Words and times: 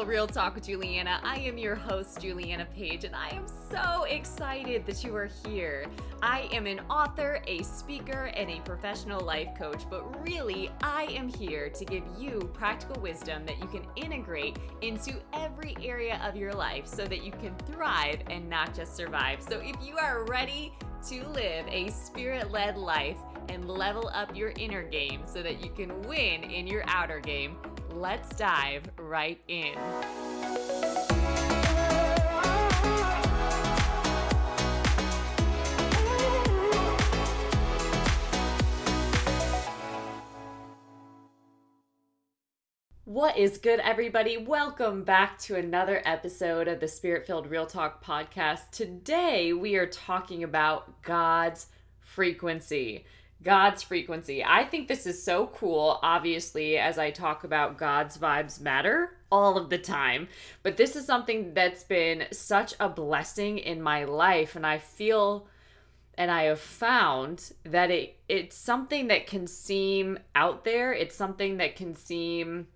Filled 0.00 0.08
Real 0.08 0.26
Talk 0.26 0.54
with 0.54 0.64
Juliana. 0.64 1.20
I 1.22 1.40
am 1.40 1.58
your 1.58 1.74
host, 1.74 2.22
Juliana 2.22 2.66
Page, 2.74 3.04
and 3.04 3.14
I 3.14 3.28
am 3.34 3.44
so 3.70 4.04
excited 4.04 4.86
that 4.86 5.04
you 5.04 5.14
are 5.14 5.28
here. 5.46 5.84
I 6.22 6.48
am 6.52 6.66
an 6.66 6.80
author, 6.88 7.42
a 7.46 7.62
speaker, 7.62 8.32
and 8.34 8.48
a 8.48 8.60
professional 8.60 9.20
life 9.20 9.48
coach, 9.58 9.82
but 9.90 10.26
really, 10.26 10.70
I 10.82 11.02
am 11.10 11.28
here 11.28 11.68
to 11.68 11.84
give 11.84 12.02
you 12.18 12.50
practical 12.54 12.98
wisdom 13.02 13.44
that 13.44 13.58
you 13.60 13.66
can 13.66 13.82
integrate 13.94 14.58
into 14.80 15.20
every 15.34 15.76
area 15.82 16.18
of 16.26 16.34
your 16.34 16.54
life 16.54 16.86
so 16.86 17.04
that 17.04 17.22
you 17.22 17.32
can 17.32 17.54
thrive 17.70 18.20
and 18.30 18.48
not 18.48 18.74
just 18.74 18.96
survive. 18.96 19.42
So 19.42 19.60
if 19.62 19.76
you 19.86 19.98
are 19.98 20.24
ready 20.24 20.72
to 21.08 21.28
live 21.28 21.66
a 21.68 21.90
spirit 21.90 22.50
led 22.50 22.78
life, 22.78 23.18
and 23.50 23.68
level 23.68 24.08
up 24.14 24.34
your 24.36 24.52
inner 24.56 24.84
game 24.84 25.22
so 25.24 25.42
that 25.42 25.64
you 25.64 25.70
can 25.70 26.02
win 26.02 26.44
in 26.44 26.68
your 26.68 26.84
outer 26.86 27.18
game, 27.18 27.56
let's 27.92 28.34
dive 28.36 28.84
right 28.96 29.40
in. 29.48 29.74
What 43.04 43.36
is 43.36 43.58
good, 43.58 43.80
everybody? 43.80 44.36
Welcome 44.36 45.02
back 45.02 45.40
to 45.40 45.56
another 45.56 46.00
episode 46.04 46.68
of 46.68 46.78
the 46.78 46.86
Spirit 46.86 47.26
Filled 47.26 47.48
Real 47.48 47.66
Talk 47.66 48.04
podcast. 48.04 48.70
Today, 48.70 49.52
we 49.52 49.74
are 49.74 49.86
talking 49.86 50.44
about 50.44 51.02
God's 51.02 51.66
frequency. 51.98 53.04
God's 53.42 53.82
frequency. 53.82 54.44
I 54.44 54.64
think 54.64 54.88
this 54.88 55.06
is 55.06 55.22
so 55.22 55.46
cool, 55.46 55.98
obviously, 56.02 56.76
as 56.76 56.98
I 56.98 57.10
talk 57.10 57.44
about 57.44 57.78
God's 57.78 58.18
vibes 58.18 58.60
matter 58.60 59.16
all 59.32 59.56
of 59.56 59.70
the 59.70 59.78
time. 59.78 60.28
But 60.62 60.76
this 60.76 60.96
is 60.96 61.06
something 61.06 61.54
that's 61.54 61.84
been 61.84 62.26
such 62.32 62.74
a 62.78 62.88
blessing 62.88 63.58
in 63.58 63.80
my 63.80 64.04
life. 64.04 64.56
And 64.56 64.66
I 64.66 64.78
feel 64.78 65.46
and 66.20 66.30
I 66.30 66.44
have 66.44 66.60
found 66.60 67.52
that 67.64 67.90
it 67.90 68.18
it's 68.28 68.56
something 68.56 69.06
that 69.06 69.26
can 69.26 69.46
seem 69.46 70.18
out 70.34 70.64
there. 70.64 70.92
It's 70.92 71.16
something 71.16 71.56
that 71.58 71.76
can 71.76 71.94
seem 71.94 72.66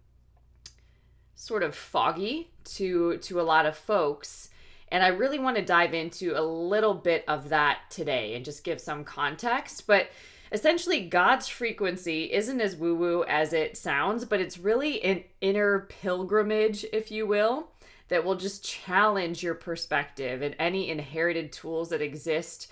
sort 1.34 1.62
of 1.62 1.74
foggy 1.74 2.50
to 2.76 3.18
to 3.18 3.40
a 3.40 3.42
lot 3.42 3.66
of 3.66 3.76
folks. 3.76 4.48
And 4.88 5.02
I 5.02 5.08
really 5.08 5.38
want 5.38 5.56
to 5.56 5.64
dive 5.64 5.92
into 5.92 6.38
a 6.38 6.40
little 6.40 6.94
bit 6.94 7.24
of 7.28 7.50
that 7.50 7.80
today 7.90 8.34
and 8.34 8.44
just 8.44 8.64
give 8.64 8.80
some 8.80 9.04
context. 9.04 9.86
But 9.86 10.08
essentially 10.52 11.08
God's 11.08 11.48
frequency 11.48 12.32
isn't 12.32 12.60
as 12.60 12.76
woo 12.76 12.94
woo 12.94 13.24
as 13.24 13.52
it 13.52 13.76
sounds, 13.76 14.24
but 14.24 14.40
it's 14.40 14.58
really 14.58 15.02
an 15.02 15.24
inner 15.40 15.80
pilgrimage, 15.80 16.84
if 16.92 17.10
you 17.10 17.26
will, 17.26 17.68
that 18.08 18.24
will 18.24 18.36
just 18.36 18.64
challenge 18.64 19.42
your 19.42 19.54
perspective 19.54 20.42
and 20.42 20.54
any 20.58 20.90
inherited 20.90 21.52
tools 21.52 21.88
that 21.90 22.02
exist 22.02 22.70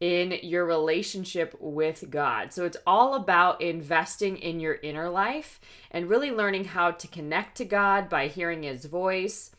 in 0.00 0.36
your 0.42 0.66
relationship 0.66 1.54
with 1.60 2.10
God. 2.10 2.52
So 2.52 2.64
it's 2.64 2.76
all 2.88 3.14
about 3.14 3.62
investing 3.62 4.36
in 4.36 4.58
your 4.58 4.74
inner 4.82 5.08
life 5.08 5.60
and 5.92 6.10
really 6.10 6.32
learning 6.32 6.64
how 6.64 6.90
to 6.90 7.06
connect 7.06 7.56
to 7.58 7.64
God 7.64 8.08
by 8.08 8.26
hearing 8.26 8.64
His 8.64 8.84
voice 8.86 9.52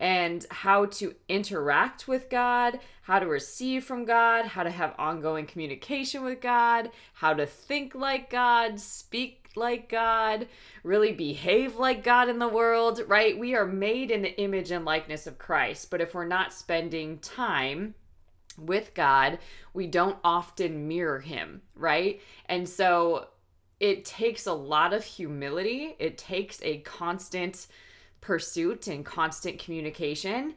and 0.00 0.44
how 0.50 0.86
to 0.86 1.14
interact 1.28 2.08
with 2.08 2.28
God, 2.28 2.80
how 3.02 3.20
to 3.20 3.26
receive 3.26 3.84
from 3.84 4.04
God, 4.04 4.46
how 4.46 4.64
to 4.64 4.70
have 4.70 4.94
ongoing 4.98 5.46
communication 5.46 6.24
with 6.24 6.40
God, 6.40 6.90
how 7.12 7.34
to 7.34 7.46
think 7.46 7.94
like 7.94 8.30
God, 8.30 8.80
speak 8.80 9.50
like 9.54 9.88
God, 9.88 10.48
really 10.82 11.12
behave 11.12 11.76
like 11.76 12.02
God 12.02 12.28
in 12.28 12.38
the 12.38 12.48
world, 12.48 13.02
right? 13.06 13.38
We 13.38 13.54
are 13.54 13.66
made 13.66 14.10
in 14.10 14.22
the 14.22 14.40
image 14.40 14.70
and 14.70 14.84
likeness 14.84 15.26
of 15.26 15.38
Christ, 15.38 15.90
but 15.90 16.00
if 16.00 16.14
we're 16.14 16.24
not 16.24 16.52
spending 16.52 17.18
time, 17.18 17.94
with 18.58 18.92
God, 18.94 19.38
we 19.72 19.86
don't 19.86 20.18
often 20.22 20.86
mirror 20.86 21.20
him, 21.20 21.62
right? 21.74 22.20
And 22.46 22.68
so 22.68 23.28
it 23.78 24.04
takes 24.04 24.46
a 24.46 24.52
lot 24.52 24.92
of 24.92 25.04
humility. 25.04 25.96
It 25.98 26.18
takes 26.18 26.60
a 26.62 26.78
constant 26.78 27.66
pursuit 28.20 28.86
and 28.86 29.04
constant 29.04 29.58
communication. 29.58 30.54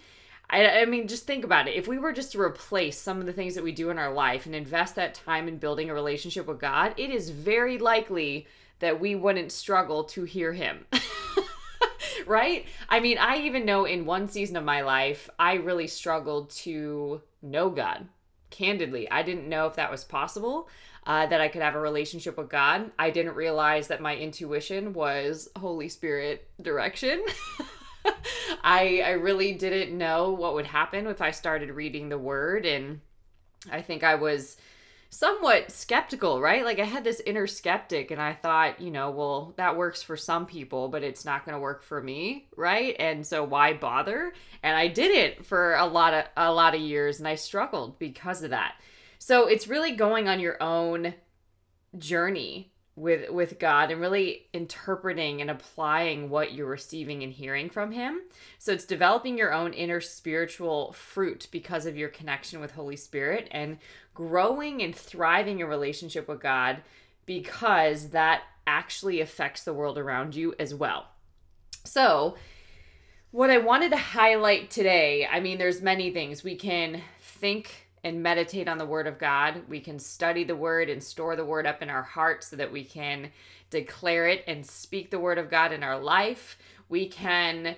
I, 0.49 0.81
I, 0.81 0.85
mean, 0.85 1.07
just 1.07 1.25
think 1.25 1.43
about 1.43 1.67
it. 1.67 1.75
If 1.75 1.87
we 1.87 1.97
were 1.97 2.13
just 2.13 2.33
to 2.33 2.41
replace 2.41 2.99
some 2.99 3.19
of 3.19 3.25
the 3.25 3.33
things 3.33 3.55
that 3.55 3.63
we 3.63 3.71
do 3.71 3.89
in 3.89 3.97
our 3.97 4.13
life 4.13 4.45
and 4.45 4.53
invest 4.53 4.95
that 4.95 5.13
time 5.13 5.47
in 5.47 5.57
building 5.57 5.89
a 5.89 5.93
relationship 5.93 6.45
with 6.45 6.59
God, 6.59 6.93
it 6.97 7.09
is 7.09 7.29
very 7.29 7.77
likely 7.77 8.47
that 8.79 8.99
we 8.99 9.15
wouldn't 9.15 9.51
struggle 9.51 10.03
to 10.05 10.23
hear 10.23 10.53
Him. 10.53 10.85
right? 12.27 12.65
I 12.89 12.99
mean, 12.99 13.17
I 13.17 13.37
even 13.37 13.65
know 13.65 13.85
in 13.85 14.05
one 14.05 14.27
season 14.27 14.57
of 14.57 14.63
my 14.63 14.81
life, 14.81 15.29
I 15.39 15.53
really 15.53 15.87
struggled 15.87 16.49
to 16.51 17.21
know 17.41 17.69
God. 17.69 18.07
Candidly, 18.49 19.09
I 19.09 19.23
didn't 19.23 19.49
know 19.49 19.65
if 19.65 19.75
that 19.75 19.89
was 19.89 20.03
possible 20.03 20.69
uh, 21.05 21.25
that 21.25 21.41
I 21.41 21.47
could 21.47 21.61
have 21.61 21.75
a 21.75 21.79
relationship 21.79 22.37
with 22.37 22.49
God. 22.49 22.91
I 22.97 23.09
didn't 23.09 23.35
realize 23.35 23.87
that 23.87 24.01
my 24.01 24.15
intuition 24.15 24.93
was 24.93 25.49
Holy 25.57 25.89
Spirit 25.89 26.47
direction. 26.61 27.23
I 28.63 29.01
I 29.05 29.11
really 29.11 29.53
didn't 29.53 29.97
know 29.97 30.31
what 30.31 30.53
would 30.55 30.67
happen 30.67 31.07
if 31.07 31.21
I 31.21 31.31
started 31.31 31.71
reading 31.71 32.09
the 32.09 32.17
Word, 32.17 32.65
and 32.65 33.01
I 33.71 33.81
think 33.81 34.03
I 34.03 34.15
was 34.15 34.57
somewhat 35.13 35.71
skeptical, 35.71 36.41
right? 36.41 36.65
Like 36.65 36.79
I 36.79 36.85
had 36.85 37.03
this 37.03 37.21
inner 37.23 37.45
skeptic 37.45 38.09
and 38.09 38.19
I 38.19 38.33
thought, 38.33 38.81
you 38.81 38.89
know, 38.89 39.11
well, 39.11 39.53
that 39.57 39.77
works 39.77 40.01
for 40.01 40.17
some 40.17 40.47
people, 40.47 40.87
but 40.87 41.03
it's 41.03 41.23
not 41.23 41.45
going 41.45 41.53
to 41.53 41.61
work 41.61 41.83
for 41.83 42.01
me, 42.01 42.47
right? 42.57 42.95
And 42.97 43.25
so 43.25 43.43
why 43.43 43.73
bother? 43.73 44.33
And 44.63 44.75
I 44.75 44.87
did 44.87 45.11
it 45.11 45.45
for 45.45 45.75
a 45.75 45.85
lot 45.85 46.15
of 46.15 46.25
a 46.35 46.51
lot 46.51 46.73
of 46.73 46.81
years 46.81 47.19
and 47.19 47.27
I 47.27 47.35
struggled 47.35 47.99
because 47.99 48.41
of 48.41 48.49
that. 48.49 48.73
So 49.25 49.47
it's 49.47 49.69
really 49.69 49.93
going 49.93 50.27
on 50.27 50.41
your 50.41 50.61
own 50.61 51.13
journey 51.97 52.73
with 52.97 53.29
with 53.29 53.57
God 53.57 53.89
and 53.89 54.01
really 54.01 54.47
interpreting 54.51 55.39
and 55.39 55.49
applying 55.49 56.29
what 56.29 56.51
you're 56.51 56.67
receiving 56.67 57.23
and 57.23 57.31
hearing 57.31 57.69
from 57.69 57.93
him. 57.93 58.19
So 58.59 58.73
it's 58.73 58.83
developing 58.83 59.37
your 59.37 59.53
own 59.53 59.71
inner 59.71 60.01
spiritual 60.01 60.91
fruit 60.91 61.47
because 61.51 61.85
of 61.85 61.95
your 61.95 62.09
connection 62.09 62.59
with 62.59 62.73
Holy 62.73 62.97
Spirit 62.97 63.47
and 63.51 63.77
growing 64.13 64.83
and 64.83 64.93
thriving 64.93 65.57
your 65.57 65.69
relationship 65.69 66.27
with 66.27 66.41
God 66.41 66.81
because 67.25 68.09
that 68.09 68.41
actually 68.67 69.21
affects 69.21 69.63
the 69.63 69.73
world 69.73 69.97
around 69.97 70.35
you 70.35 70.53
as 70.59 70.75
well. 70.75 71.07
So, 71.85 72.35
what 73.31 73.49
I 73.49 73.59
wanted 73.59 73.91
to 73.91 73.97
highlight 73.97 74.69
today, 74.69 75.25
I 75.25 75.39
mean 75.39 75.59
there's 75.59 75.81
many 75.81 76.11
things 76.11 76.43
we 76.43 76.57
can 76.57 77.01
think 77.21 77.82
and 78.03 78.21
meditate 78.21 78.67
on 78.67 78.77
the 78.77 78.85
Word 78.85 79.07
of 79.07 79.17
God. 79.17 79.63
We 79.69 79.79
can 79.79 79.99
study 79.99 80.43
the 80.43 80.55
Word 80.55 80.89
and 80.89 81.01
store 81.01 81.35
the 81.35 81.45
Word 81.45 81.65
up 81.65 81.81
in 81.81 81.89
our 81.89 82.03
heart 82.03 82.43
so 82.43 82.55
that 82.57 82.71
we 82.71 82.83
can 82.83 83.31
declare 83.69 84.27
it 84.27 84.43
and 84.47 84.65
speak 84.65 85.09
the 85.09 85.19
Word 85.19 85.37
of 85.37 85.49
God 85.49 85.71
in 85.71 85.83
our 85.83 85.99
life. 85.99 86.57
We 86.89 87.07
can 87.07 87.75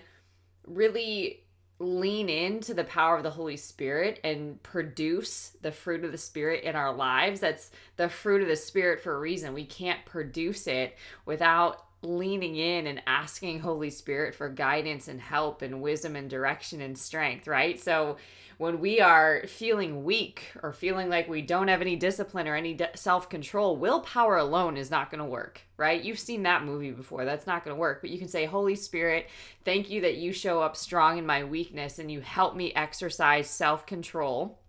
really 0.65 1.41
lean 1.77 2.29
into 2.29 2.73
the 2.73 2.85
power 2.85 3.17
of 3.17 3.23
the 3.23 3.31
Holy 3.31 3.57
Spirit 3.57 4.19
and 4.23 4.61
produce 4.63 5.57
the 5.61 5.71
fruit 5.71 6.03
of 6.05 6.11
the 6.11 6.17
Spirit 6.17 6.63
in 6.63 6.75
our 6.75 6.93
lives. 6.93 7.41
That's 7.41 7.69
the 7.97 8.09
fruit 8.09 8.41
of 8.41 8.47
the 8.47 8.55
Spirit 8.55 9.01
for 9.01 9.13
a 9.13 9.19
reason. 9.19 9.53
We 9.53 9.65
can't 9.65 10.05
produce 10.05 10.67
it 10.67 10.97
without 11.25 11.83
leaning 12.05 12.55
in 12.55 12.87
and 12.87 13.01
asking 13.07 13.59
Holy 13.59 13.89
Spirit 13.89 14.35
for 14.35 14.49
guidance 14.49 15.07
and 15.07 15.19
help 15.19 15.61
and 15.61 15.81
wisdom 15.81 16.15
and 16.15 16.29
direction 16.29 16.81
and 16.81 16.97
strength, 16.97 17.47
right? 17.47 17.79
So 17.79 18.17
when 18.57 18.79
we 18.79 19.01
are 19.01 19.43
feeling 19.47 20.03
weak 20.03 20.51
or 20.63 20.71
feeling 20.71 21.09
like 21.09 21.27
we 21.27 21.41
don't 21.41 21.67
have 21.67 21.81
any 21.81 21.95
discipline 21.95 22.47
or 22.47 22.55
any 22.55 22.77
self 22.95 23.29
control, 23.29 23.75
willpower 23.75 24.37
alone 24.37 24.77
is 24.77 24.89
not 24.89 25.11
going 25.11 25.19
to 25.19 25.29
work, 25.29 25.61
right? 25.77 26.01
You've 26.01 26.19
seen 26.19 26.43
that 26.43 26.63
movie 26.63 26.91
before. 26.91 27.25
That's 27.25 27.47
not 27.47 27.65
going 27.65 27.75
to 27.75 27.79
work. 27.79 28.01
But 28.01 28.11
you 28.11 28.17
can 28.17 28.29
say, 28.29 28.45
Holy 28.45 28.75
Spirit, 28.75 29.27
thank 29.65 29.89
you 29.89 30.01
that 30.01 30.15
you 30.17 30.31
show 30.31 30.61
up 30.61 30.77
strong 30.77 31.17
in 31.17 31.25
my 31.25 31.43
weakness 31.43 31.99
and 31.99 32.11
you 32.11 32.21
help 32.21 32.55
me 32.55 32.73
exercise 32.73 33.49
self 33.49 33.85
control 33.85 34.59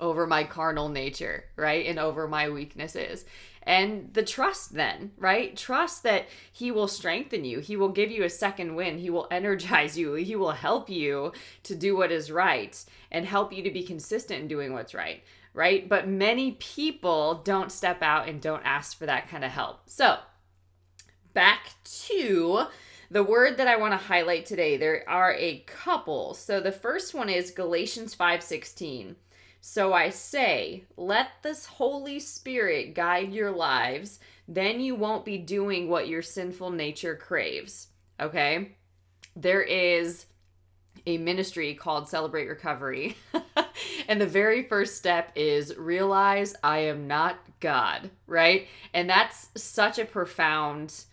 over 0.00 0.26
my 0.26 0.42
carnal 0.42 0.88
nature, 0.88 1.44
right? 1.54 1.86
And 1.86 1.98
over 1.98 2.26
my 2.26 2.48
weaknesses 2.48 3.24
and 3.64 4.12
the 4.14 4.22
trust 4.22 4.74
then 4.74 5.12
right 5.16 5.56
trust 5.56 6.02
that 6.02 6.26
he 6.52 6.70
will 6.70 6.88
strengthen 6.88 7.44
you 7.44 7.60
he 7.60 7.76
will 7.76 7.88
give 7.88 8.10
you 8.10 8.24
a 8.24 8.30
second 8.30 8.74
win. 8.74 8.98
he 8.98 9.10
will 9.10 9.28
energize 9.30 9.96
you 9.96 10.14
he 10.14 10.36
will 10.36 10.52
help 10.52 10.88
you 10.88 11.32
to 11.62 11.74
do 11.74 11.96
what 11.96 12.12
is 12.12 12.30
right 12.30 12.84
and 13.10 13.26
help 13.26 13.52
you 13.52 13.62
to 13.62 13.70
be 13.70 13.82
consistent 13.82 14.40
in 14.40 14.48
doing 14.48 14.72
what's 14.72 14.94
right 14.94 15.22
right 15.54 15.88
but 15.88 16.08
many 16.08 16.52
people 16.52 17.42
don't 17.44 17.72
step 17.72 18.02
out 18.02 18.28
and 18.28 18.40
don't 18.40 18.64
ask 18.64 18.98
for 18.98 19.06
that 19.06 19.28
kind 19.28 19.44
of 19.44 19.50
help 19.50 19.80
so 19.86 20.16
back 21.34 21.70
to 21.84 22.66
the 23.12 23.22
word 23.22 23.58
that 23.58 23.68
I 23.68 23.76
want 23.76 23.92
to 23.92 24.06
highlight 24.06 24.46
today, 24.46 24.78
there 24.78 25.04
are 25.06 25.34
a 25.34 25.58
couple. 25.66 26.32
So 26.32 26.60
the 26.60 26.72
first 26.72 27.12
one 27.12 27.28
is 27.28 27.50
Galatians 27.50 28.14
5:16. 28.14 29.16
So 29.64 29.92
I 29.92 30.10
say, 30.10 30.86
let 30.96 31.28
this 31.42 31.66
Holy 31.66 32.18
Spirit 32.18 32.94
guide 32.94 33.32
your 33.32 33.52
lives. 33.52 34.18
then 34.48 34.80
you 34.80 34.96
won't 34.96 35.24
be 35.24 35.38
doing 35.38 35.88
what 35.88 36.08
your 36.08 36.20
sinful 36.20 36.70
nature 36.70 37.14
craves. 37.14 37.86
Okay? 38.20 38.72
There 39.36 39.62
is 39.62 40.26
a 41.06 41.16
ministry 41.16 41.74
called 41.74 42.08
Celebrate 42.08 42.48
Recovery. 42.48 43.16
and 44.08 44.20
the 44.20 44.26
very 44.26 44.64
first 44.64 44.96
step 44.96 45.30
is 45.36 45.76
realize 45.76 46.56
I 46.64 46.78
am 46.78 47.06
not 47.06 47.38
God, 47.60 48.10
right? 48.26 48.66
And 48.92 49.08
that's 49.08 49.48
such 49.54 50.00
a 50.00 50.04
profound 50.04 51.04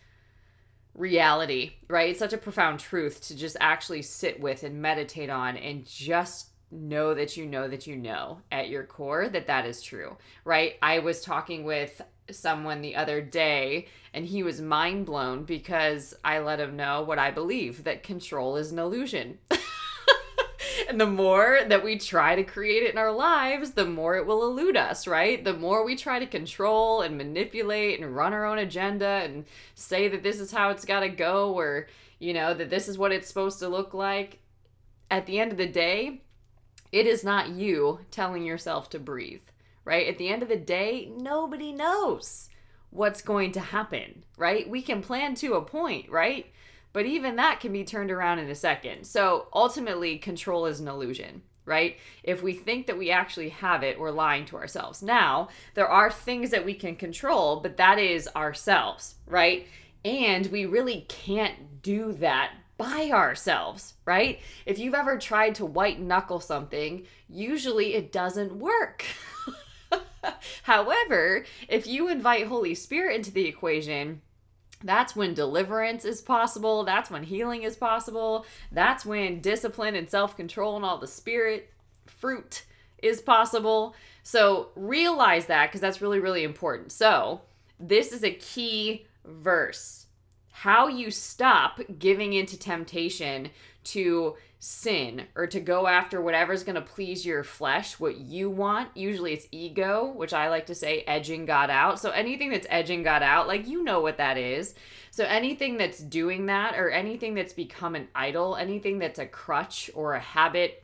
reality, 0.96 1.74
right? 1.88 2.10
It's 2.10 2.20
such 2.20 2.34
a 2.34 2.38
profound 2.38 2.80
truth 2.80 3.22
to 3.28 3.38
just 3.38 3.58
actually 3.60 4.02
sit 4.02 4.40
with 4.40 4.64
and 4.64 4.82
meditate 4.82 5.30
on 5.30 5.56
and 5.56 5.86
just 5.86 6.50
know 6.72 7.14
that 7.14 7.36
you 7.36 7.46
know 7.46 7.68
that 7.68 7.88
you 7.88 7.96
know 7.96 8.40
at 8.52 8.70
your 8.70 8.84
core 8.84 9.28
that 9.30 9.48
that 9.48 9.66
is 9.66 9.82
true, 9.82 10.18
right? 10.46 10.76
I 10.82 11.00
was 11.00 11.22
talking 11.22 11.64
with 11.64 12.02
someone 12.32 12.82
the 12.82 12.96
other 12.96 13.22
day 13.22 13.88
and 14.14 14.26
he 14.26 14.44
was 14.44 14.62
mind 14.62 15.06
blown 15.06 15.44
because 15.44 16.14
I 16.24 16.40
let 16.40 16.60
him 16.60 16.76
know 16.76 17.02
what 17.02 17.20
I 17.20 17.32
believe 17.32 17.84
that 17.84 18.04
control 18.04 18.56
is 18.56 18.72
an 18.72 18.80
illusion. 18.80 19.40
and 20.90 21.00
the 21.00 21.08
more 21.08 21.60
that 21.68 21.84
we 21.84 21.98
try 21.98 22.36
to 22.36 22.44
create 22.44 22.84
it 22.84 22.92
in 22.92 22.98
our 22.98 23.12
lives, 23.12 23.72
the 23.72 23.86
more 23.86 24.16
it 24.16 24.26
will 24.26 24.44
elude 24.44 24.78
us, 24.78 25.08
right? 25.08 25.44
The 25.44 25.54
more 25.54 25.84
we 25.84 25.96
try 25.96 26.20
to 26.20 26.26
control 26.26 27.02
and 27.02 27.18
manipulate 27.18 28.00
and 28.00 28.16
run 28.16 28.34
our 28.34 28.46
own 28.46 28.60
agenda 28.60 29.22
and 29.24 29.46
say 29.76 30.08
that 30.08 30.24
this 30.24 30.40
is 30.40 30.52
how 30.52 30.70
it's 30.70 30.86
got 30.86 31.02
to 31.02 31.10
go 31.10 31.54
or, 31.54 31.88
you 32.20 32.34
know, 32.34 32.54
that 32.54 32.70
this 32.70 32.88
is 32.88 32.98
what 32.98 33.12
it's 33.12 33.28
supposed 33.28 33.60
to 33.60 33.68
look 33.68 33.94
like, 33.94 34.40
at 35.12 35.26
the 35.26 35.40
end 35.40 35.52
of 35.52 35.58
the 35.58 35.68
day, 35.68 36.22
it 36.92 37.06
is 37.06 37.24
not 37.24 37.50
you 37.50 38.00
telling 38.12 38.44
yourself 38.44 38.90
to 38.92 39.00
breathe, 39.00 39.42
right? 39.86 40.08
At 40.08 40.18
the 40.18 40.30
end 40.30 40.44
of 40.44 40.50
the 40.50 40.58
day, 40.58 41.12
nobody 41.16 41.72
knows 41.72 42.50
what's 42.90 43.22
going 43.22 43.52
to 43.54 43.60
happen, 43.60 44.24
right? 44.38 44.68
We 44.70 44.82
can 44.82 45.02
plan 45.02 45.36
to 45.36 45.54
a 45.54 45.62
point, 45.62 46.10
right? 46.10 46.48
But 46.92 47.06
even 47.06 47.36
that 47.36 47.60
can 47.60 47.72
be 47.72 47.84
turned 47.84 48.10
around 48.10 48.40
in 48.40 48.50
a 48.50 48.56
second. 48.56 49.06
So 49.06 49.48
ultimately, 49.54 50.18
control 50.18 50.66
is 50.66 50.80
an 50.80 50.88
illusion, 50.88 51.44
right? 51.66 51.98
If 52.24 52.42
we 52.42 52.54
think 52.54 52.88
that 52.88 52.98
we 52.98 53.12
actually 53.12 53.50
have 53.50 53.84
it, 53.84 54.00
we're 54.00 54.10
lying 54.10 54.46
to 54.46 54.58
ourselves. 54.58 55.04
Now, 55.04 55.50
there 55.76 55.88
are 55.88 56.10
things 56.10 56.50
that 56.50 56.66
we 56.66 56.74
can 56.74 56.96
control, 56.96 57.60
but 57.60 57.78
that 57.78 58.00
is 58.00 58.28
ourselves, 58.36 59.16
right? 59.28 59.68
And 60.04 60.48
we 60.48 60.66
really 60.66 61.06
can't 61.08 61.84
do 61.84 62.14
that 62.14 62.54
by 62.80 63.12
ourselves, 63.12 63.96
right? 64.06 64.40
If 64.66 64.80
you've 64.80 64.94
ever 64.94 65.18
tried 65.18 65.56
to 65.56 65.66
white 65.66 66.00
knuckle 66.00 66.40
something, 66.40 67.06
usually 67.28 67.94
it 67.94 68.14
doesn't 68.14 68.56
work. 68.56 69.04
However, 70.64 71.46
if 71.68 71.86
you 71.86 72.08
invite 72.08 72.48
Holy 72.48 72.74
Spirit 72.74 73.18
into 73.18 73.32
the 73.32 73.46
equation, 73.46 74.22
that's 74.82 75.14
when 75.14 75.34
deliverance 75.34 76.06
is 76.06 76.22
possible. 76.22 76.86
That's 76.86 77.12
when 77.12 77.24
healing 77.24 77.64
is 77.64 77.76
possible. 77.76 78.46
That's 78.72 79.06
when 79.06 79.42
discipline 79.42 79.96
and 79.96 80.10
self 80.10 80.38
control 80.38 80.78
and 80.78 80.86
all 80.86 80.98
the 80.98 81.08
spirit 81.08 81.70
fruit 82.06 82.64
is 83.04 83.20
possible. 83.20 83.94
So 84.24 84.70
realize 84.76 85.48
that 85.48 85.68
because 85.68 85.82
that's 85.82 86.02
really, 86.02 86.20
really 86.20 86.46
important. 86.46 86.94
So, 86.94 87.42
this 87.78 88.14
is 88.14 88.24
a 88.24 88.32
key 88.32 89.06
verse. 89.26 90.06
How 90.60 90.90
you 90.90 91.10
stop 91.10 91.80
giving 92.00 92.34
into 92.34 92.60
temptation 92.60 93.52
to 93.86 94.36
sin 94.60 95.24
or 95.34 95.48
to 95.48 95.62
go 95.62 95.88
after 95.88 96.20
whatever's 96.20 96.66
going 96.66 96.76
to 96.76 96.82
please 96.82 97.26
your 97.26 97.46
flesh, 97.46 97.98
what 97.98 98.18
you 98.18 98.50
want. 98.50 98.90
Usually 98.94 99.32
it's 99.32 99.48
ego, 99.54 100.12
which 100.14 100.34
I 100.34 100.50
like 100.50 100.66
to 100.66 100.76
say 100.76 101.06
edging 101.08 101.46
God 101.46 101.70
out. 101.70 101.98
So 101.98 102.10
anything 102.10 102.50
that's 102.50 102.68
edging 102.70 103.04
God 103.04 103.24
out, 103.24 103.48
like 103.48 103.70
you 103.70 103.86
know 103.86 104.02
what 104.02 104.18
that 104.18 104.38
is. 104.38 104.76
So 105.12 105.24
anything 105.24 105.78
that's 105.78 106.00
doing 106.00 106.48
that 106.48 106.78
or 106.78 106.90
anything 106.90 107.36
that's 107.36 107.54
become 107.54 107.96
an 107.96 108.10
idol, 108.14 108.58
anything 108.58 109.00
that's 109.00 109.20
a 109.20 109.26
crutch 109.26 109.90
or 109.96 110.16
a 110.16 110.20
habit 110.20 110.84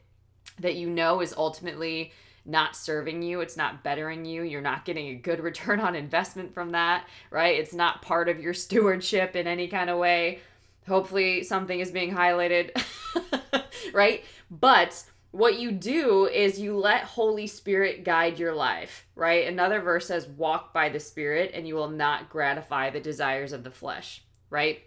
that 0.58 0.76
you 0.76 0.90
know 0.90 1.20
is 1.20 1.34
ultimately 1.36 2.14
not 2.46 2.76
serving 2.76 3.22
you, 3.22 3.42
it's 3.42 3.58
not 3.58 3.84
bettering 3.84 4.26
you, 4.26 4.44
you're 4.44 4.62
not 4.62 4.86
getting 4.86 5.08
a 5.08 5.16
good 5.16 5.40
return 5.42 5.80
on 5.80 5.96
investment 5.96 6.54
from 6.54 6.72
that, 6.72 7.06
right? 7.32 7.60
It's 7.60 7.74
not 7.74 8.02
part 8.02 8.30
of 8.30 8.40
your 8.40 8.54
stewardship 8.54 9.36
in 9.36 9.48
any 9.48 9.68
kind 9.68 9.90
of 9.90 9.98
way. 9.98 10.40
Hopefully 10.88 11.44
something 11.44 11.80
is 11.80 11.92
being 11.92 12.14
highlighted. 12.14 12.72
right? 13.94 14.24
But 14.52 15.04
what 15.32 15.60
you 15.60 15.72
do 15.72 16.28
is 16.28 16.60
you 16.60 16.78
let 16.78 17.04
Holy 17.04 17.48
Spirit 17.48 18.06
guide 18.06 18.40
your 18.40 18.54
life, 18.54 19.06
right? 19.16 19.48
Another 19.48 19.82
verse 19.82 20.08
says, 20.08 20.28
Walk 20.28 20.74
by 20.74 20.90
the 20.90 21.00
Spirit, 21.00 21.52
and 21.54 21.68
you 21.68 21.76
will 21.76 21.90
not 21.90 22.30
gratify 22.30 22.90
the 22.90 23.02
desires 23.02 23.52
of 23.52 23.64
the 23.64 23.72
flesh, 23.72 24.24
right? 24.50 24.80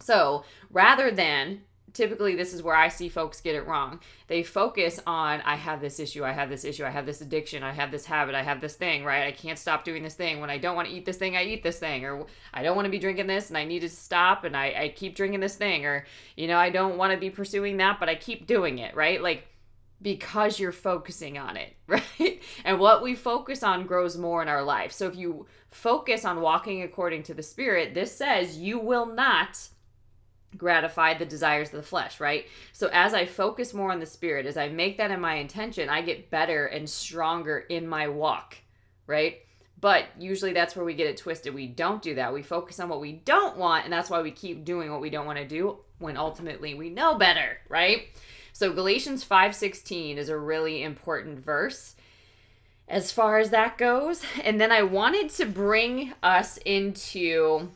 So 0.00 0.44
rather 0.70 1.10
than 1.10 1.62
typically 1.92 2.34
this 2.34 2.52
is 2.52 2.62
where 2.62 2.74
I 2.74 2.88
see 2.88 3.08
folks 3.08 3.40
get 3.40 3.54
it 3.54 3.66
wrong. 3.66 4.00
They 4.26 4.42
focus 4.42 5.00
on 5.06 5.40
I 5.42 5.56
have 5.56 5.80
this 5.80 5.98
issue, 6.00 6.24
I 6.24 6.32
have 6.32 6.48
this 6.48 6.64
issue, 6.64 6.84
I 6.84 6.90
have 6.90 7.06
this 7.06 7.20
addiction, 7.20 7.62
I 7.62 7.72
have 7.72 7.90
this 7.90 8.06
habit, 8.06 8.34
I 8.34 8.42
have 8.42 8.60
this 8.60 8.74
thing, 8.74 9.04
right? 9.04 9.26
I 9.26 9.32
can't 9.32 9.58
stop 9.58 9.84
doing 9.84 10.02
this 10.02 10.14
thing. 10.14 10.40
When 10.40 10.50
I 10.50 10.58
don't 10.58 10.76
want 10.76 10.88
to 10.88 10.94
eat 10.94 11.06
this 11.06 11.16
thing, 11.16 11.36
I 11.36 11.44
eat 11.44 11.62
this 11.62 11.78
thing. 11.78 12.04
Or 12.04 12.26
I 12.52 12.62
don't 12.62 12.76
want 12.76 12.86
to 12.86 12.90
be 12.90 12.98
drinking 12.98 13.26
this 13.26 13.48
and 13.48 13.58
I 13.58 13.64
need 13.64 13.80
to 13.80 13.88
stop 13.88 14.44
and 14.44 14.56
I, 14.56 14.74
I 14.76 14.92
keep 14.94 15.14
drinking 15.14 15.40
this 15.40 15.56
thing. 15.56 15.86
Or, 15.86 16.06
you 16.36 16.46
know, 16.46 16.58
I 16.58 16.70
don't 16.70 16.96
want 16.96 17.12
to 17.12 17.18
be 17.18 17.30
pursuing 17.30 17.76
that, 17.78 18.00
but 18.00 18.08
I 18.08 18.14
keep 18.14 18.46
doing 18.46 18.78
it, 18.78 18.94
right? 18.94 19.22
Like 19.22 19.48
because 20.00 20.60
you're 20.60 20.72
focusing 20.72 21.38
on 21.38 21.56
it, 21.56 21.74
right? 21.86 22.42
And 22.64 22.78
what 22.78 23.02
we 23.02 23.14
focus 23.14 23.62
on 23.62 23.86
grows 23.86 24.16
more 24.16 24.42
in 24.42 24.48
our 24.48 24.62
life. 24.62 24.92
So 24.92 25.06
if 25.06 25.16
you 25.16 25.46
focus 25.70 26.24
on 26.24 26.40
walking 26.40 26.82
according 26.82 27.24
to 27.24 27.34
the 27.34 27.42
Spirit, 27.42 27.94
this 27.94 28.14
says 28.14 28.58
you 28.58 28.78
will 28.78 29.06
not 29.06 29.68
gratify 30.56 31.14
the 31.14 31.26
desires 31.26 31.68
of 31.68 31.76
the 31.76 31.82
flesh, 31.82 32.20
right? 32.20 32.46
So 32.72 32.88
as 32.92 33.14
I 33.14 33.26
focus 33.26 33.74
more 33.74 33.92
on 33.92 34.00
the 34.00 34.06
spirit, 34.06 34.46
as 34.46 34.56
I 34.56 34.68
make 34.68 34.96
that 34.98 35.10
in 35.10 35.20
my 35.20 35.34
intention, 35.34 35.88
I 35.88 36.02
get 36.02 36.30
better 36.30 36.66
and 36.66 36.88
stronger 36.88 37.58
in 37.58 37.86
my 37.86 38.08
walk, 38.08 38.56
right? 39.06 39.38
But 39.80 40.06
usually 40.18 40.52
that's 40.52 40.74
where 40.74 40.84
we 40.84 40.94
get 40.94 41.06
it 41.06 41.18
twisted. 41.18 41.54
We 41.54 41.66
don't 41.66 42.02
do 42.02 42.14
that. 42.16 42.32
We 42.32 42.42
focus 42.42 42.80
on 42.80 42.88
what 42.88 43.00
we 43.00 43.12
don't 43.12 43.56
want, 43.56 43.84
and 43.84 43.92
that's 43.92 44.10
why 44.10 44.22
we 44.22 44.30
keep 44.30 44.64
doing 44.64 44.90
what 44.90 45.00
we 45.00 45.10
don't 45.10 45.26
want 45.26 45.38
to 45.38 45.46
do 45.46 45.78
when 45.98 46.16
ultimately 46.16 46.74
we 46.74 46.90
know 46.90 47.14
better, 47.14 47.58
right? 47.68 48.08
So 48.52 48.72
Galatians 48.72 49.24
5:16 49.24 50.16
is 50.16 50.28
a 50.28 50.36
really 50.36 50.82
important 50.82 51.38
verse 51.38 51.94
as 52.88 53.12
far 53.12 53.38
as 53.38 53.50
that 53.50 53.78
goes. 53.78 54.24
And 54.42 54.60
then 54.60 54.72
I 54.72 54.82
wanted 54.82 55.30
to 55.30 55.46
bring 55.46 56.14
us 56.22 56.56
into 56.64 57.70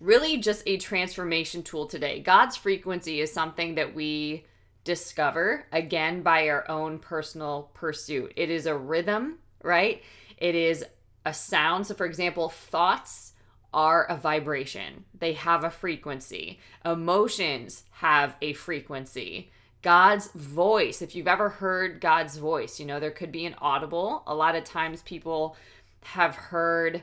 really 0.00 0.38
just 0.38 0.62
a 0.66 0.76
transformation 0.76 1.62
tool 1.62 1.86
today. 1.86 2.20
God's 2.20 2.56
frequency 2.56 3.20
is 3.20 3.32
something 3.32 3.74
that 3.76 3.94
we 3.94 4.44
discover 4.84 5.66
again 5.72 6.22
by 6.22 6.48
our 6.48 6.68
own 6.70 6.98
personal 6.98 7.70
pursuit. 7.74 8.32
It 8.36 8.50
is 8.50 8.66
a 8.66 8.76
rhythm, 8.76 9.38
right? 9.62 10.02
It 10.38 10.54
is 10.54 10.84
a 11.24 11.34
sound. 11.34 11.86
So, 11.86 11.94
for 11.94 12.06
example, 12.06 12.48
thoughts 12.48 13.34
are 13.74 14.04
a 14.04 14.16
vibration, 14.16 15.04
they 15.18 15.34
have 15.34 15.62
a 15.62 15.70
frequency. 15.70 16.58
Emotions 16.86 17.84
have 17.90 18.34
a 18.40 18.54
frequency. 18.54 19.50
God's 19.82 20.28
voice, 20.32 21.02
if 21.02 21.14
you've 21.14 21.28
ever 21.28 21.50
heard 21.50 22.00
God's 22.00 22.36
voice, 22.38 22.80
you 22.80 22.86
know, 22.86 22.98
there 22.98 23.10
could 23.10 23.30
be 23.30 23.46
an 23.46 23.54
audible. 23.58 24.22
A 24.26 24.34
lot 24.34 24.56
of 24.56 24.64
times 24.64 25.02
people 25.02 25.54
have 26.02 26.34
heard 26.34 27.02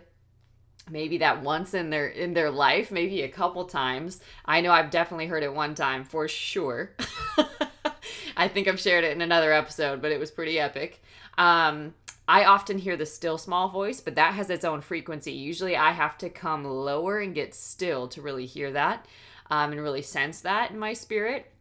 maybe 0.89 1.17
that 1.19 1.41
once 1.41 1.73
in 1.73 1.89
their 1.89 2.07
in 2.07 2.33
their 2.33 2.51
life 2.51 2.91
maybe 2.91 3.21
a 3.21 3.29
couple 3.29 3.65
times. 3.65 4.19
I 4.45 4.61
know 4.61 4.71
i've 4.71 4.91
definitely 4.91 5.27
heard 5.27 5.43
it 5.43 5.53
one 5.53 5.75
time 5.75 6.03
for 6.03 6.27
sure. 6.27 6.91
I 8.37 8.47
think 8.47 8.67
i've 8.67 8.79
shared 8.79 9.03
it 9.03 9.11
in 9.11 9.21
another 9.21 9.51
episode 9.51 10.01
but 10.01 10.11
it 10.11 10.19
was 10.19 10.31
pretty 10.31 10.59
epic. 10.59 11.01
Um, 11.37 11.93
i 12.27 12.45
often 12.45 12.77
hear 12.77 12.97
the 12.97 13.05
still 13.05 13.37
small 13.37 13.69
voice 13.69 14.01
but 14.01 14.15
that 14.15 14.33
has 14.33 14.49
its 14.49 14.65
own 14.65 14.81
frequency. 14.81 15.31
Usually 15.31 15.75
i 15.75 15.91
have 15.91 16.17
to 16.19 16.29
come 16.29 16.63
lower 16.63 17.19
and 17.19 17.33
get 17.33 17.55
still 17.55 18.07
to 18.09 18.21
really 18.21 18.45
hear 18.45 18.71
that 18.71 19.05
um, 19.49 19.71
and 19.71 19.81
really 19.81 20.01
sense 20.01 20.41
that 20.41 20.71
in 20.71 20.79
my 20.79 20.93
spirit. 20.93 21.51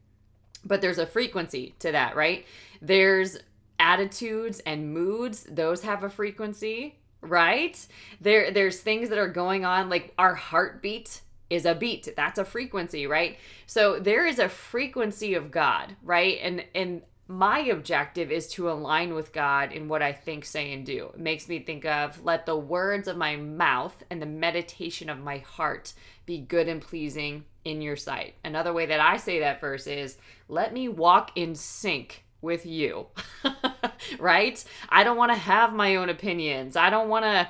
But 0.66 0.80
there's 0.80 0.98
a 0.98 1.06
frequency 1.06 1.74
to 1.80 1.92
that 1.92 2.16
right? 2.16 2.46
There's 2.80 3.38
attitudes 3.78 4.60
and 4.60 4.92
moods. 4.92 5.46
Those 5.50 5.82
have 5.82 6.04
a 6.04 6.10
frequency 6.10 6.96
right? 7.24 7.86
There 8.20 8.50
there's 8.50 8.80
things 8.80 9.08
that 9.08 9.18
are 9.18 9.28
going 9.28 9.64
on 9.64 9.88
like 9.88 10.12
our 10.18 10.34
heartbeat 10.34 11.20
is 11.50 11.66
a 11.66 11.74
beat. 11.74 12.08
That's 12.16 12.38
a 12.38 12.44
frequency, 12.44 13.06
right? 13.06 13.38
So 13.66 13.98
there 13.98 14.26
is 14.26 14.38
a 14.38 14.48
frequency 14.48 15.34
of 15.34 15.50
God, 15.50 15.96
right? 16.02 16.38
And 16.42 16.64
and 16.74 17.02
my 17.26 17.60
objective 17.60 18.30
is 18.30 18.48
to 18.48 18.70
align 18.70 19.14
with 19.14 19.32
God 19.32 19.72
in 19.72 19.88
what 19.88 20.02
I 20.02 20.12
think, 20.12 20.44
say, 20.44 20.72
and 20.74 20.84
do. 20.84 21.10
It 21.14 21.20
makes 21.20 21.48
me 21.48 21.58
think 21.58 21.86
of 21.86 22.22
let 22.22 22.44
the 22.44 22.56
words 22.56 23.08
of 23.08 23.16
my 23.16 23.36
mouth 23.36 24.02
and 24.10 24.20
the 24.20 24.26
meditation 24.26 25.08
of 25.08 25.20
my 25.20 25.38
heart 25.38 25.94
be 26.26 26.38
good 26.38 26.68
and 26.68 26.82
pleasing 26.82 27.44
in 27.64 27.80
your 27.80 27.96
sight. 27.96 28.34
Another 28.44 28.74
way 28.74 28.86
that 28.86 29.00
I 29.00 29.16
say 29.16 29.40
that 29.40 29.60
verse 29.60 29.86
is 29.86 30.18
let 30.48 30.74
me 30.74 30.88
walk 30.88 31.30
in 31.34 31.54
sync 31.54 32.23
with 32.44 32.64
you. 32.64 33.08
right? 34.20 34.62
I 34.88 35.02
don't 35.02 35.16
want 35.16 35.32
to 35.32 35.38
have 35.38 35.72
my 35.72 35.96
own 35.96 36.08
opinions. 36.08 36.76
I 36.76 36.90
don't 36.90 37.08
want 37.08 37.24
to 37.24 37.48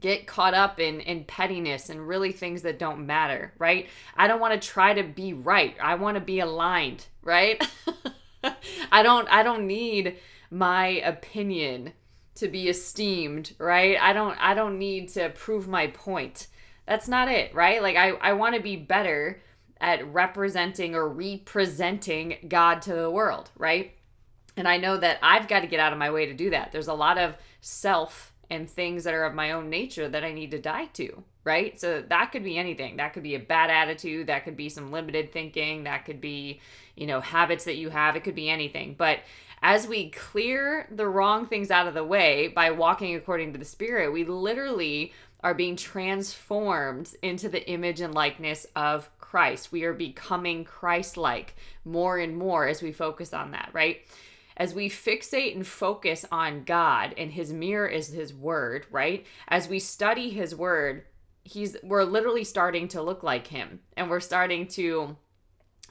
get 0.00 0.26
caught 0.26 0.54
up 0.54 0.80
in 0.80 1.00
in 1.00 1.24
pettiness 1.24 1.88
and 1.88 2.08
really 2.08 2.32
things 2.32 2.62
that 2.62 2.78
don't 2.78 3.06
matter, 3.06 3.52
right? 3.58 3.88
I 4.16 4.26
don't 4.26 4.40
want 4.40 4.60
to 4.60 4.68
try 4.68 4.94
to 4.94 5.02
be 5.02 5.32
right. 5.32 5.76
I 5.80 5.96
want 5.96 6.16
to 6.16 6.20
be 6.20 6.40
aligned, 6.40 7.06
right? 7.22 7.62
I 8.92 9.02
don't 9.02 9.28
I 9.28 9.42
don't 9.42 9.66
need 9.66 10.16
my 10.50 10.86
opinion 10.86 11.92
to 12.36 12.48
be 12.48 12.68
esteemed, 12.68 13.54
right? 13.58 13.96
I 14.00 14.12
don't 14.12 14.36
I 14.40 14.54
don't 14.54 14.78
need 14.78 15.10
to 15.10 15.30
prove 15.30 15.68
my 15.68 15.88
point. 15.88 16.48
That's 16.86 17.08
not 17.08 17.28
it, 17.28 17.54
right? 17.54 17.82
Like 17.82 17.96
I 17.96 18.10
I 18.10 18.32
want 18.32 18.54
to 18.54 18.60
be 18.60 18.76
better 18.76 19.40
at 19.80 20.06
representing 20.12 20.94
or 20.94 21.08
representing 21.08 22.36
God 22.48 22.82
to 22.82 22.94
the 22.94 23.10
world, 23.10 23.50
right? 23.56 23.92
And 24.56 24.68
I 24.68 24.76
know 24.76 24.96
that 24.96 25.18
I've 25.22 25.48
got 25.48 25.60
to 25.60 25.66
get 25.66 25.80
out 25.80 25.92
of 25.92 25.98
my 25.98 26.10
way 26.10 26.26
to 26.26 26.34
do 26.34 26.50
that. 26.50 26.72
There's 26.72 26.88
a 26.88 26.94
lot 26.94 27.18
of 27.18 27.34
self 27.60 28.32
and 28.50 28.68
things 28.68 29.04
that 29.04 29.14
are 29.14 29.24
of 29.24 29.34
my 29.34 29.52
own 29.52 29.70
nature 29.70 30.08
that 30.08 30.24
I 30.24 30.32
need 30.32 30.50
to 30.52 30.60
die 30.60 30.86
to, 30.94 31.22
right? 31.44 31.78
So 31.80 32.02
that 32.08 32.30
could 32.30 32.44
be 32.44 32.58
anything. 32.58 32.96
That 32.96 33.12
could 33.14 33.22
be 33.22 33.34
a 33.34 33.40
bad 33.40 33.70
attitude, 33.70 34.26
that 34.26 34.44
could 34.44 34.56
be 34.56 34.68
some 34.68 34.92
limited 34.92 35.32
thinking, 35.32 35.84
that 35.84 36.04
could 36.04 36.20
be, 36.20 36.60
you 36.94 37.06
know, 37.06 37.20
habits 37.20 37.64
that 37.64 37.76
you 37.76 37.88
have, 37.88 38.16
it 38.16 38.24
could 38.24 38.34
be 38.34 38.50
anything. 38.50 38.94
But 38.96 39.20
as 39.62 39.88
we 39.88 40.10
clear 40.10 40.86
the 40.90 41.08
wrong 41.08 41.46
things 41.46 41.70
out 41.70 41.88
of 41.88 41.94
the 41.94 42.04
way 42.04 42.48
by 42.48 42.70
walking 42.70 43.14
according 43.14 43.54
to 43.54 43.58
the 43.58 43.64
Spirit, 43.64 44.12
we 44.12 44.24
literally 44.24 45.12
are 45.42 45.54
being 45.54 45.76
transformed 45.76 47.14
into 47.22 47.48
the 47.48 47.66
image 47.68 48.00
and 48.00 48.14
likeness 48.14 48.66
of 48.76 49.08
Christ. 49.18 49.72
We 49.72 49.84
are 49.84 49.94
becoming 49.94 50.64
Christ 50.64 51.16
like 51.16 51.56
more 51.84 52.18
and 52.18 52.36
more 52.36 52.66
as 52.66 52.82
we 52.82 52.92
focus 52.92 53.32
on 53.34 53.50
that, 53.52 53.70
right? 53.72 54.02
As 54.56 54.74
we 54.74 54.88
fixate 54.88 55.54
and 55.54 55.66
focus 55.66 56.24
on 56.30 56.64
God 56.64 57.14
and 57.16 57.30
his 57.30 57.52
mirror 57.52 57.86
is 57.86 58.08
his 58.08 58.32
word, 58.32 58.86
right? 58.90 59.26
As 59.48 59.68
we 59.68 59.78
study 59.78 60.30
his 60.30 60.54
word, 60.54 61.04
he's 61.42 61.76
we're 61.82 62.04
literally 62.04 62.44
starting 62.44 62.88
to 62.88 63.02
look 63.02 63.22
like 63.22 63.48
him 63.48 63.80
and 63.96 64.08
we're 64.08 64.20
starting 64.20 64.66
to 64.66 65.16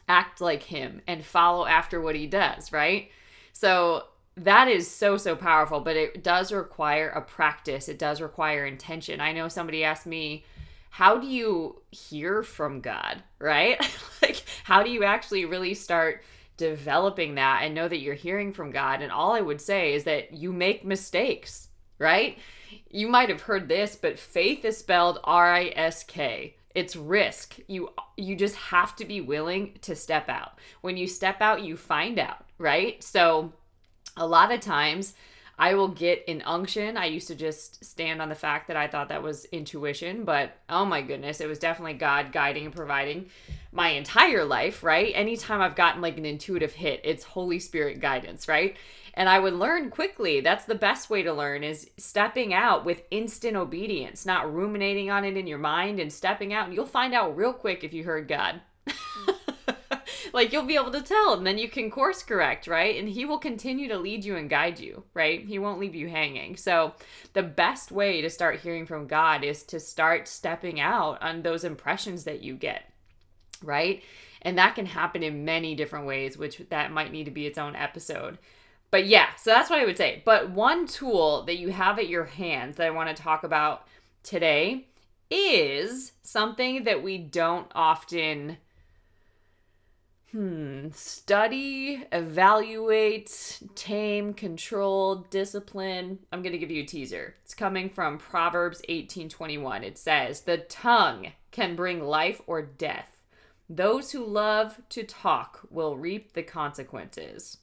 act 0.08 0.42
like 0.42 0.64
him 0.64 1.02
and 1.08 1.24
follow 1.24 1.66
after 1.66 2.02
what 2.02 2.16
he 2.16 2.28
does, 2.28 2.72
right? 2.72 3.10
So 3.52 4.06
that 4.36 4.68
is 4.68 4.90
so 4.90 5.18
so 5.18 5.36
powerful, 5.36 5.80
but 5.80 5.96
it 5.96 6.24
does 6.24 6.52
require 6.52 7.10
a 7.10 7.22
practice. 7.22 7.88
It 7.88 8.00
does 8.00 8.22
require 8.22 8.66
intention. 8.66 9.22
I 9.22 9.34
know 9.34 9.48
somebody 9.48 9.84
asked 9.84 10.08
me, 10.08 10.46
how 10.90 11.18
do 11.18 11.28
you 11.28 11.82
hear 11.92 12.44
from 12.44 12.82
God, 12.82 13.22
right? 13.40 13.80
like 14.22 14.44
how 14.64 14.84
do 14.84 14.90
you 14.90 15.04
actually 15.04 15.46
really 15.46 15.74
start 15.74 16.24
developing 16.64 17.36
that 17.36 17.62
and 17.64 17.76
know 17.76 17.88
that 17.88 18.00
you're 18.00 18.14
hearing 18.14 18.54
from 18.54 18.72
God. 18.72 19.02
And 19.02 19.12
all 19.12 19.34
I 19.34 19.42
would 19.42 19.60
say 19.60 19.94
is 19.94 20.06
that 20.06 20.34
you 20.34 20.54
make 20.54 20.86
mistakes, 20.86 21.68
right? 22.00 22.38
You 22.90 23.08
might 23.10 23.30
have 23.30 23.42
heard 23.42 23.68
this, 23.68 23.96
but 23.96 24.18
faith 24.18 24.64
is 24.64 24.78
spelled 24.78 25.20
R 25.24 25.52
I 25.52 25.74
S 25.76 26.04
K. 26.04 26.56
It's 26.74 26.96
risk. 26.96 27.58
You 27.68 27.90
you 28.18 28.36
just 28.36 28.56
have 28.56 28.96
to 28.96 29.06
be 29.06 29.20
willing 29.22 29.78
to 29.82 29.96
step 29.96 30.30
out. 30.30 30.60
When 30.82 30.98
you 30.98 31.08
step 31.08 31.42
out, 31.42 31.64
you 31.64 31.76
find 31.76 32.18
out, 32.18 32.46
right? 32.58 33.04
So 33.04 33.54
a 34.16 34.26
lot 34.26 34.52
of 34.52 34.62
times 34.62 35.16
I 35.60 35.76
will 35.76 35.90
get 35.90 36.24
an 36.28 36.42
unction. 36.46 36.98
I 36.98 37.06
used 37.06 37.28
to 37.28 37.36
just 37.36 37.84
stand 37.86 38.22
on 38.22 38.30
the 38.30 38.36
fact 38.36 38.68
that 38.68 38.78
I 38.78 38.88
thought 38.88 39.10
that 39.10 39.22
was 39.22 39.46
intuition, 39.46 40.24
but 40.24 40.56
oh 40.68 40.86
my 40.86 41.02
goodness, 41.02 41.42
it 41.42 41.48
was 41.48 41.60
definitely 41.60 41.94
God 41.94 42.32
guiding 42.32 42.66
and 42.66 42.76
providing 42.76 43.30
my 43.74 43.90
entire 43.90 44.46
life, 44.46 44.84
right? 44.84 45.12
Anytime 45.16 45.60
I've 45.60 45.76
gotten 45.76 46.02
like 46.02 46.18
an 46.18 46.26
intuitive 46.26 46.74
hit, 46.74 47.02
it's 47.04 47.24
Holy 47.24 47.60
Spirit 47.60 48.00
guidance, 48.00 48.48
right? 48.48 48.78
And 49.16 49.28
I 49.28 49.40
would 49.40 49.54
learn 49.54 49.90
quickly. 49.90 50.42
That's 50.42 50.66
the 50.66 50.76
best 50.76 51.10
way 51.10 51.24
to 51.24 51.34
learn 51.34 51.64
is 51.64 51.90
stepping 51.98 52.54
out 52.54 52.86
with 52.86 53.04
instant 53.12 53.58
obedience, 53.58 54.26
not 54.26 54.54
ruminating 54.54 55.10
on 55.10 55.26
it 55.26 55.38
in 55.38 55.48
your 55.48 55.58
mind 55.58 56.00
and 56.00 56.14
stepping 56.14 56.54
out. 56.54 56.68
And 56.68 56.76
you'll 56.76 56.86
find 56.86 57.14
out 57.14 57.36
real 57.36 57.54
quick 57.54 57.84
if 57.84 57.94
you 57.94 58.04
heard 58.04 58.28
God. 58.28 58.62
like 60.34 60.52
you'll 60.52 60.66
be 60.66 60.76
able 60.76 60.92
to 60.92 61.02
tell 61.02 61.34
and 61.34 61.46
then 61.46 61.58
you 61.58 61.70
can 61.70 61.90
course 61.90 62.22
correct, 62.22 62.68
right? 62.68 62.98
And 62.98 63.08
he 63.10 63.26
will 63.26 63.40
continue 63.40 63.88
to 63.88 63.98
lead 63.98 64.24
you 64.24 64.36
and 64.36 64.50
guide 64.50 64.80
you, 64.80 65.04
right? 65.14 65.44
He 65.44 65.58
won't 65.58 65.80
leave 65.80 65.96
you 65.96 66.10
hanging. 66.10 66.58
So, 66.58 66.94
the 67.34 67.44
best 67.44 67.92
way 67.92 68.22
to 68.22 68.30
start 68.30 68.60
hearing 68.60 68.86
from 68.86 69.08
God 69.08 69.44
is 69.44 69.64
to 69.64 69.80
start 69.80 70.28
stepping 70.28 70.80
out 70.80 71.22
on 71.22 71.42
those 71.42 71.64
impressions 71.64 72.24
that 72.26 72.42
you 72.42 72.56
get 72.56 72.93
right? 73.64 74.04
And 74.42 74.58
that 74.58 74.76
can 74.76 74.86
happen 74.86 75.24
in 75.24 75.46
many 75.46 75.74
different 75.76 76.06
ways, 76.06 76.38
which 76.38 76.62
that 76.70 76.92
might 76.92 77.12
need 77.12 77.26
to 77.26 77.32
be 77.32 77.48
its 77.48 77.58
own 77.58 77.76
episode. 77.76 78.38
But 78.92 79.08
yeah, 79.08 79.30
so 79.36 79.50
that's 79.50 79.70
what 79.70 79.80
I 79.80 79.86
would 79.86 79.98
say. 79.98 80.22
But 80.24 80.52
one 80.52 80.86
tool 80.86 81.44
that 81.46 81.58
you 81.58 81.70
have 81.70 81.98
at 81.98 82.10
your 82.10 82.26
hands 82.26 82.78
that 82.78 82.86
I 82.86 82.92
want 82.92 83.16
to 83.16 83.24
talk 83.24 83.44
about 83.44 83.88
today 84.22 84.88
is 85.32 86.12
something 86.22 86.84
that 86.84 87.02
we 87.02 87.18
don't 87.18 87.72
often 87.74 88.58
hmm, 90.34 90.90
study, 90.92 92.04
evaluate, 92.12 93.62
tame, 93.76 94.34
control, 94.34 95.26
discipline. 95.30 96.20
I'm 96.32 96.42
going 96.42 96.54
to 96.54 96.60
give 96.60 96.72
you 96.72 96.84
a 96.84 96.86
teaser. 96.86 97.36
It's 97.44 97.54
coming 97.54 97.90
from 97.90 98.18
Proverbs 98.18 98.82
18:21. 98.90 99.84
It 99.84 99.98
says, 99.98 100.42
"The 100.42 100.58
tongue 100.58 101.34
can 101.52 101.76
bring 101.76 102.04
life 102.04 102.42
or 102.48 102.62
death." 102.62 103.13
Those 103.76 104.12
who 104.12 104.24
love 104.24 104.80
to 104.90 105.04
talk 105.04 105.62
will 105.72 105.98
reap 105.98 106.34
the 106.34 106.44
consequences. 106.44 107.58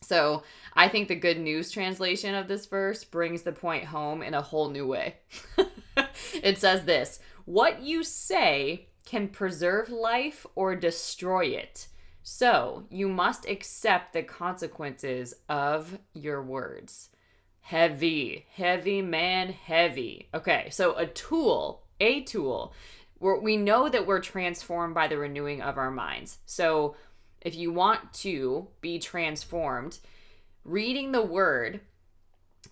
So 0.00 0.44
I 0.72 0.88
think 0.88 1.08
the 1.08 1.14
good 1.14 1.38
news 1.38 1.70
translation 1.70 2.34
of 2.34 2.48
this 2.48 2.64
verse 2.64 3.04
brings 3.04 3.42
the 3.42 3.52
point 3.52 3.84
home 3.84 4.22
in 4.22 4.32
a 4.32 4.40
whole 4.40 4.70
new 4.70 4.86
way. 4.86 5.16
it 6.42 6.56
says 6.58 6.84
this 6.84 7.20
What 7.44 7.82
you 7.82 8.02
say 8.02 8.88
can 9.04 9.28
preserve 9.28 9.90
life 9.90 10.46
or 10.54 10.74
destroy 10.74 11.48
it. 11.48 11.88
So 12.22 12.86
you 12.88 13.06
must 13.06 13.46
accept 13.46 14.14
the 14.14 14.22
consequences 14.22 15.34
of 15.50 15.98
your 16.14 16.42
words. 16.42 17.10
Heavy, 17.60 18.46
heavy 18.54 19.02
man, 19.02 19.50
heavy. 19.50 20.30
Okay, 20.32 20.68
so 20.70 20.94
a 20.96 21.06
tool, 21.06 21.82
a 22.00 22.22
tool 22.22 22.72
we're, 23.20 23.40
we 23.40 23.56
know 23.56 23.88
that 23.88 24.06
we're 24.06 24.20
transformed 24.20 24.94
by 24.94 25.08
the 25.08 25.18
renewing 25.18 25.62
of 25.62 25.78
our 25.78 25.90
minds. 25.90 26.38
So 26.46 26.96
if 27.40 27.54
you 27.54 27.72
want 27.72 28.12
to 28.14 28.68
be 28.80 28.98
transformed, 28.98 29.98
reading 30.64 31.12
the 31.12 31.22
word, 31.22 31.80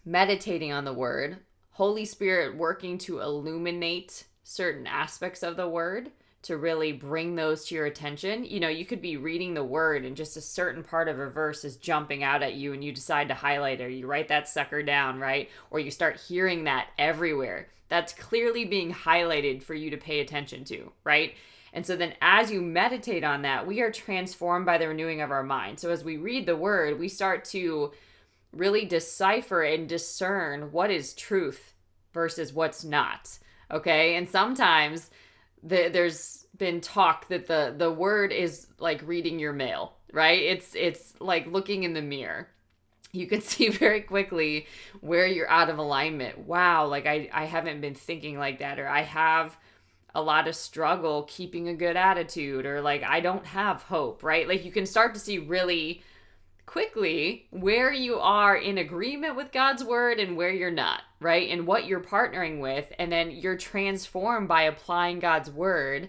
meditating 0.04 0.72
on 0.72 0.84
the 0.84 0.92
word, 0.92 1.38
Holy 1.70 2.04
Spirit 2.04 2.56
working 2.56 2.98
to 2.98 3.20
illuminate 3.20 4.24
certain 4.42 4.86
aspects 4.86 5.42
of 5.42 5.56
the 5.56 5.68
word 5.68 6.10
to 6.42 6.58
really 6.58 6.92
bring 6.92 7.34
those 7.34 7.64
to 7.64 7.74
your 7.74 7.86
attention. 7.86 8.44
You 8.44 8.60
know, 8.60 8.68
you 8.68 8.84
could 8.84 9.00
be 9.00 9.16
reading 9.16 9.54
the 9.54 9.64
word 9.64 10.04
and 10.04 10.14
just 10.14 10.36
a 10.36 10.42
certain 10.42 10.84
part 10.84 11.08
of 11.08 11.18
a 11.18 11.30
verse 11.30 11.64
is 11.64 11.76
jumping 11.76 12.22
out 12.22 12.42
at 12.42 12.54
you 12.54 12.74
and 12.74 12.84
you 12.84 12.92
decide 12.92 13.28
to 13.28 13.34
highlight 13.34 13.80
it 13.80 13.84
or 13.84 13.88
you 13.88 14.06
write 14.06 14.28
that 14.28 14.48
sucker 14.48 14.82
down, 14.82 15.18
right? 15.18 15.48
Or 15.70 15.80
you 15.80 15.90
start 15.90 16.20
hearing 16.20 16.64
that 16.64 16.88
everywhere 16.98 17.68
that's 17.94 18.12
clearly 18.12 18.64
being 18.64 18.92
highlighted 18.92 19.62
for 19.62 19.72
you 19.72 19.88
to 19.90 19.96
pay 19.96 20.18
attention 20.18 20.64
to, 20.64 20.90
right? 21.04 21.34
And 21.72 21.86
so 21.86 21.94
then 21.94 22.14
as 22.20 22.50
you 22.50 22.60
meditate 22.60 23.22
on 23.22 23.42
that, 23.42 23.68
we 23.68 23.82
are 23.82 23.92
transformed 23.92 24.66
by 24.66 24.78
the 24.78 24.88
renewing 24.88 25.20
of 25.20 25.30
our 25.30 25.44
mind. 25.44 25.78
So 25.78 25.90
as 25.90 26.02
we 26.02 26.16
read 26.16 26.44
the 26.44 26.56
word, 26.56 26.98
we 26.98 27.06
start 27.08 27.44
to 27.46 27.92
really 28.52 28.84
decipher 28.84 29.62
and 29.62 29.88
discern 29.88 30.72
what 30.72 30.90
is 30.90 31.14
truth 31.14 31.72
versus 32.12 32.52
what's 32.52 32.82
not. 32.82 33.38
Okay? 33.70 34.16
And 34.16 34.28
sometimes 34.28 35.12
the, 35.62 35.88
there's 35.88 36.48
been 36.58 36.80
talk 36.80 37.28
that 37.28 37.46
the 37.46 37.74
the 37.76 37.92
word 37.92 38.32
is 38.32 38.66
like 38.80 39.06
reading 39.06 39.38
your 39.38 39.52
mail, 39.52 39.94
right? 40.12 40.42
It's 40.42 40.74
it's 40.74 41.14
like 41.20 41.46
looking 41.46 41.84
in 41.84 41.94
the 41.94 42.02
mirror 42.02 42.48
you 43.14 43.26
can 43.26 43.40
see 43.42 43.68
very 43.68 44.00
quickly 44.00 44.66
where 45.00 45.26
you're 45.26 45.50
out 45.50 45.70
of 45.70 45.78
alignment. 45.78 46.38
Wow, 46.38 46.86
like 46.86 47.06
I, 47.06 47.28
I 47.32 47.44
haven't 47.44 47.80
been 47.80 47.94
thinking 47.94 48.38
like 48.38 48.58
that, 48.58 48.78
or 48.78 48.88
I 48.88 49.02
have 49.02 49.56
a 50.14 50.22
lot 50.22 50.46
of 50.46 50.54
struggle 50.54 51.24
keeping 51.24 51.68
a 51.68 51.74
good 51.74 51.96
attitude, 51.96 52.66
or 52.66 52.80
like 52.80 53.02
I 53.02 53.20
don't 53.20 53.46
have 53.46 53.82
hope, 53.82 54.22
right? 54.22 54.48
Like 54.48 54.64
you 54.64 54.72
can 54.72 54.86
start 54.86 55.14
to 55.14 55.20
see 55.20 55.38
really 55.38 56.02
quickly 56.66 57.46
where 57.50 57.92
you 57.92 58.18
are 58.18 58.56
in 58.56 58.78
agreement 58.78 59.36
with 59.36 59.52
God's 59.52 59.84
word 59.84 60.18
and 60.18 60.36
where 60.36 60.50
you're 60.50 60.70
not, 60.70 61.02
right? 61.20 61.50
And 61.50 61.66
what 61.66 61.86
you're 61.86 62.00
partnering 62.00 62.60
with. 62.60 62.90
And 62.98 63.12
then 63.12 63.30
you're 63.30 63.56
transformed 63.56 64.48
by 64.48 64.62
applying 64.62 65.18
God's 65.18 65.50
word, 65.50 66.08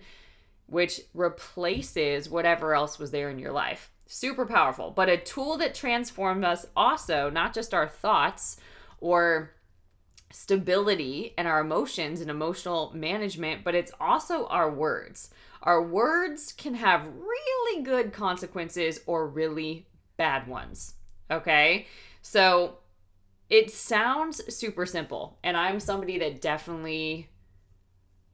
which 0.67 1.01
replaces 1.13 2.29
whatever 2.29 2.73
else 2.73 2.97
was 2.97 3.11
there 3.11 3.29
in 3.29 3.37
your 3.37 3.51
life 3.51 3.91
super 4.07 4.45
powerful, 4.45 4.91
but 4.91 5.09
a 5.09 5.17
tool 5.17 5.57
that 5.57 5.75
transforms 5.75 6.45
us 6.45 6.65
also, 6.75 7.29
not 7.29 7.53
just 7.53 7.73
our 7.73 7.87
thoughts 7.87 8.57
or 8.99 9.51
stability 10.31 11.33
and 11.37 11.47
our 11.47 11.61
emotions 11.61 12.21
and 12.21 12.29
emotional 12.29 12.91
management, 12.93 13.63
but 13.63 13.75
it's 13.75 13.91
also 13.99 14.47
our 14.47 14.69
words. 14.69 15.29
Our 15.63 15.81
words 15.81 16.51
can 16.51 16.75
have 16.75 17.07
really 17.07 17.83
good 17.83 18.13
consequences 18.13 18.99
or 19.07 19.27
really 19.27 19.87
bad 20.17 20.47
ones. 20.47 20.95
Okay? 21.31 21.87
So 22.21 22.79
it 23.49 23.71
sounds 23.71 24.53
super 24.53 24.85
simple. 24.85 25.39
And 25.43 25.55
I'm 25.55 25.79
somebody 25.79 26.19
that 26.19 26.41
definitely 26.41 27.29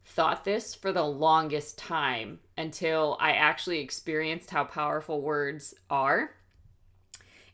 thought 0.06 0.44
this 0.44 0.76
for 0.76 0.92
the 0.92 1.04
longest 1.04 1.78
time 1.78 2.40
until 2.62 3.18
I 3.20 3.32
actually 3.32 3.80
experienced 3.80 4.52
how 4.52 4.64
powerful 4.64 5.22
words 5.22 5.74
are 5.90 6.32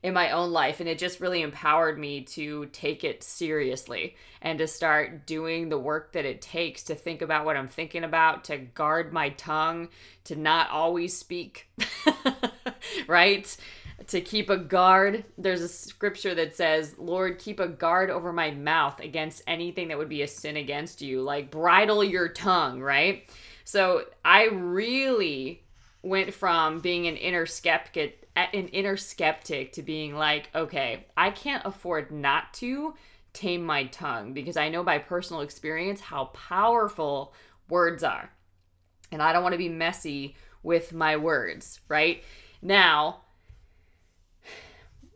in 0.03 0.13
my 0.13 0.31
own 0.31 0.51
life 0.51 0.79
and 0.79 0.87
it 0.87 0.99
just 0.99 1.19
really 1.19 1.41
empowered 1.41 1.97
me 1.97 2.21
to 2.21 2.67
take 2.67 3.03
it 3.03 3.23
seriously 3.23 4.15
and 4.41 4.59
to 4.59 4.67
start 4.67 5.25
doing 5.25 5.69
the 5.69 5.77
work 5.77 6.11
that 6.11 6.25
it 6.25 6.41
takes 6.41 6.83
to 6.83 6.95
think 6.95 7.21
about 7.21 7.45
what 7.45 7.57
I'm 7.57 7.67
thinking 7.67 8.03
about, 8.03 8.43
to 8.45 8.57
guard 8.57 9.11
my 9.11 9.29
tongue, 9.29 9.89
to 10.25 10.35
not 10.35 10.69
always 10.69 11.17
speak. 11.17 11.67
right? 13.07 13.57
To 14.07 14.21
keep 14.21 14.49
a 14.49 14.57
guard. 14.57 15.25
There's 15.37 15.61
a 15.61 15.67
scripture 15.67 16.35
that 16.35 16.55
says, 16.55 16.95
"Lord, 16.97 17.39
keep 17.39 17.59
a 17.59 17.67
guard 17.67 18.09
over 18.09 18.31
my 18.31 18.51
mouth 18.51 18.99
against 18.99 19.41
anything 19.47 19.87
that 19.87 19.97
would 19.97 20.07
be 20.07 20.21
a 20.21 20.27
sin 20.27 20.55
against 20.55 21.01
you." 21.01 21.21
Like 21.21 21.49
bridle 21.49 22.03
your 22.03 22.29
tongue, 22.29 22.79
right? 22.79 23.29
So, 23.67 24.05
I 24.23 24.45
really 24.45 25.61
went 26.01 26.33
from 26.33 26.79
being 26.79 27.05
an 27.05 27.17
inner 27.17 27.45
skeptic 27.45 28.29
an 28.33 28.69
inner 28.69 28.95
skeptic 28.95 29.73
to 29.73 29.81
being 29.81 30.15
like, 30.15 30.49
okay, 30.55 31.05
I 31.17 31.31
can't 31.31 31.65
afford 31.65 32.09
not 32.09 32.53
to 32.55 32.93
tame 33.33 33.65
my 33.65 33.87
tongue 33.87 34.31
because 34.31 34.55
I 34.55 34.69
know 34.69 34.83
by 34.83 34.99
personal 34.99 35.41
experience 35.41 35.99
how 35.99 36.25
powerful 36.25 37.33
words 37.67 38.03
are. 38.05 38.31
And 39.11 39.21
I 39.21 39.33
don't 39.33 39.43
want 39.43 39.51
to 39.51 39.57
be 39.57 39.67
messy 39.67 40.37
with 40.63 40.93
my 40.93 41.17
words, 41.17 41.81
right? 41.89 42.23
Now, 42.61 43.23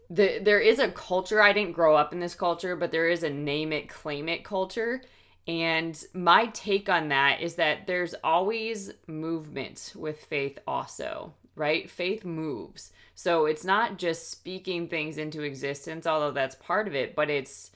the, 0.09 0.39
there 0.39 0.59
is 0.59 0.79
a 0.79 0.91
culture. 0.91 1.41
I 1.41 1.53
didn't 1.53 1.71
grow 1.71 1.95
up 1.95 2.11
in 2.11 2.19
this 2.19 2.35
culture, 2.35 2.75
but 2.75 2.91
there 2.91 3.07
is 3.07 3.23
a 3.23 3.29
name 3.29 3.71
it, 3.71 3.87
claim 3.87 4.27
it 4.27 4.43
culture. 4.43 5.03
And 5.47 6.01
my 6.13 6.47
take 6.47 6.87
on 6.87 7.09
that 7.09 7.41
is 7.41 7.55
that 7.55 7.87
there's 7.87 8.13
always 8.23 8.91
movement 9.07 9.93
with 9.95 10.23
faith, 10.25 10.59
also 10.67 11.33
right? 11.55 11.89
Faith 11.89 12.25
moves. 12.25 12.91
So 13.15 13.45
it's 13.45 13.65
not 13.65 13.97
just 13.97 14.31
speaking 14.31 14.87
things 14.87 15.17
into 15.17 15.43
existence, 15.43 16.07
although 16.07 16.31
that's 16.31 16.55
part 16.55 16.87
of 16.87 16.95
it, 16.95 17.15
but 17.15 17.29
it's 17.29 17.71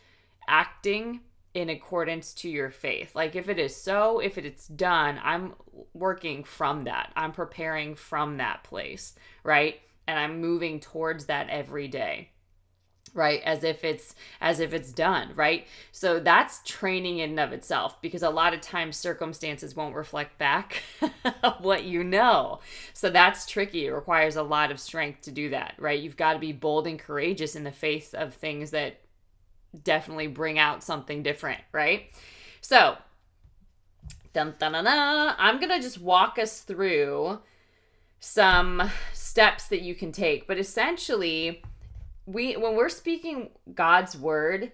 acting 0.48 1.22
in 1.54 1.70
accordance 1.70 2.34
to 2.34 2.50
your 2.50 2.70
faith. 2.70 3.16
Like 3.16 3.36
if 3.36 3.48
it 3.50 3.60
is 3.60 3.76
so, 3.76 4.20
if 4.20 4.38
it's 4.38 4.68
done, 4.68 5.20
I'm 5.24 5.54
working 5.94 6.44
from 6.44 6.86
that. 6.86 7.12
I'm 7.16 7.32
preparing 7.32 7.96
from 7.96 8.38
that 8.38 8.64
place, 8.64 9.14
right? 9.44 9.80
And 10.08 10.20
I'm 10.20 10.42
moving 10.42 10.80
towards 10.80 11.26
that 11.26 11.50
every 11.50 11.88
day 11.88 12.32
right? 13.14 13.42
As 13.44 13.64
if 13.64 13.84
it's 13.84 14.16
as 14.42 14.60
if 14.60 14.74
it's 14.74 14.92
done 14.92 15.32
right? 15.36 15.68
So 15.92 16.20
that's 16.20 16.62
training 16.66 17.20
in 17.20 17.32
and 17.32 17.40
of 17.40 17.54
itself 17.54 18.02
because 18.02 18.24
a 18.24 18.30
lot 18.30 18.54
of 18.54 18.62
times 18.62 18.98
circumstances 18.98 19.76
won't 19.76 19.96
reflect 19.96 20.38
back 20.38 20.84
what 21.60 21.84
you 21.84 22.04
know. 22.04 22.60
So 22.94 23.10
that's 23.10 23.46
tricky. 23.46 23.88
It 23.88 23.92
requires 23.92 24.36
a 24.36 24.44
lot 24.44 24.72
of 24.72 24.80
strength 24.80 25.22
to 25.22 25.32
do 25.32 25.50
that 25.50 25.76
right? 25.78 26.00
You've 26.00 26.18
got 26.18 26.34
to 26.34 26.40
be 26.40 26.52
bold 26.52 26.88
and 26.88 27.00
courageous 27.00 27.56
in 27.56 27.64
the 27.64 27.72
face 27.72 28.14
of 28.14 28.34
things 28.34 28.72
that 28.72 29.02
definitely 29.84 30.28
bring 30.28 30.58
out 30.58 30.84
something 30.84 31.24
different 31.24 31.62
right? 31.72 32.12
So 32.62 32.98
dun, 34.34 34.56
dun, 34.60 34.74
dun, 34.74 34.84
dun, 34.84 35.36
i'm 35.38 35.62
gonna 35.62 35.82
just 35.82 35.98
walk 35.98 36.38
us 36.38 36.60
through 36.60 37.40
some 38.26 38.90
steps 39.14 39.68
that 39.68 39.82
you 39.82 39.94
can 39.94 40.12
take. 40.12 40.48
But 40.48 40.58
essentially 40.58 41.62
we 42.26 42.58
when 42.58 42.76
we're 42.76 42.90
speaking 42.90 43.50
God's 43.74 44.18
word, 44.18 44.72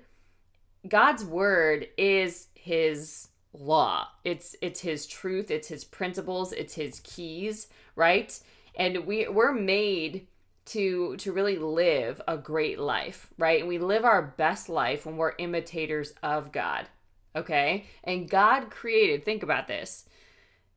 God's 0.88 1.24
word 1.24 1.88
is 1.98 2.48
his 2.54 3.30
law. 3.54 4.08
It's 4.24 4.56
it's 4.62 4.80
his 4.80 5.06
truth, 5.06 5.52
it's 5.52 5.68
his 5.68 5.84
principles, 5.84 6.54
it's 6.54 6.76
his 6.76 7.02
keys, 7.02 7.68
right? 7.96 8.38
And 8.76 9.06
we 9.06 9.28
we're 9.28 9.54
made 9.54 10.28
to 10.66 11.18
to 11.18 11.32
really 11.32 11.58
live 11.58 12.22
a 12.28 12.38
great 12.38 12.80
life, 12.80 13.28
right? 13.38 13.60
And 13.60 13.68
we 13.68 13.80
live 13.80 14.06
our 14.06 14.22
best 14.22 14.70
life 14.70 15.06
when 15.06 15.18
we're 15.18 15.34
imitators 15.38 16.14
of 16.24 16.52
God. 16.52 16.88
Okay? 17.36 17.86
And 18.04 18.30
God 18.30 18.70
created, 18.70 19.24
think 19.24 19.44
about 19.44 19.68
this. 19.68 20.06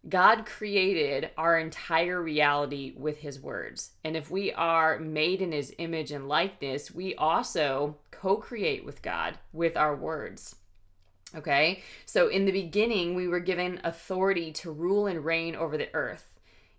God 0.08 0.44
created 0.44 1.30
our 1.38 1.58
entire 1.58 2.22
reality 2.22 2.92
with 2.96 3.18
his 3.18 3.40
words. 3.40 3.92
And 4.04 4.16
if 4.16 4.30
we 4.30 4.52
are 4.52 4.98
made 4.98 5.40
in 5.40 5.52
his 5.52 5.74
image 5.78 6.10
and 6.10 6.28
likeness, 6.28 6.94
we 6.94 7.14
also 7.14 7.96
co 8.10 8.36
create 8.36 8.84
with 8.84 9.00
God 9.00 9.38
with 9.52 9.76
our 9.76 9.96
words. 9.96 10.56
Okay? 11.34 11.82
So 12.04 12.28
in 12.28 12.44
the 12.44 12.52
beginning, 12.52 13.14
we 13.14 13.28
were 13.28 13.40
given 13.40 13.80
authority 13.82 14.52
to 14.52 14.70
rule 14.70 15.06
and 15.06 15.24
reign 15.24 15.56
over 15.56 15.78
the 15.78 15.92
earth. 15.94 16.34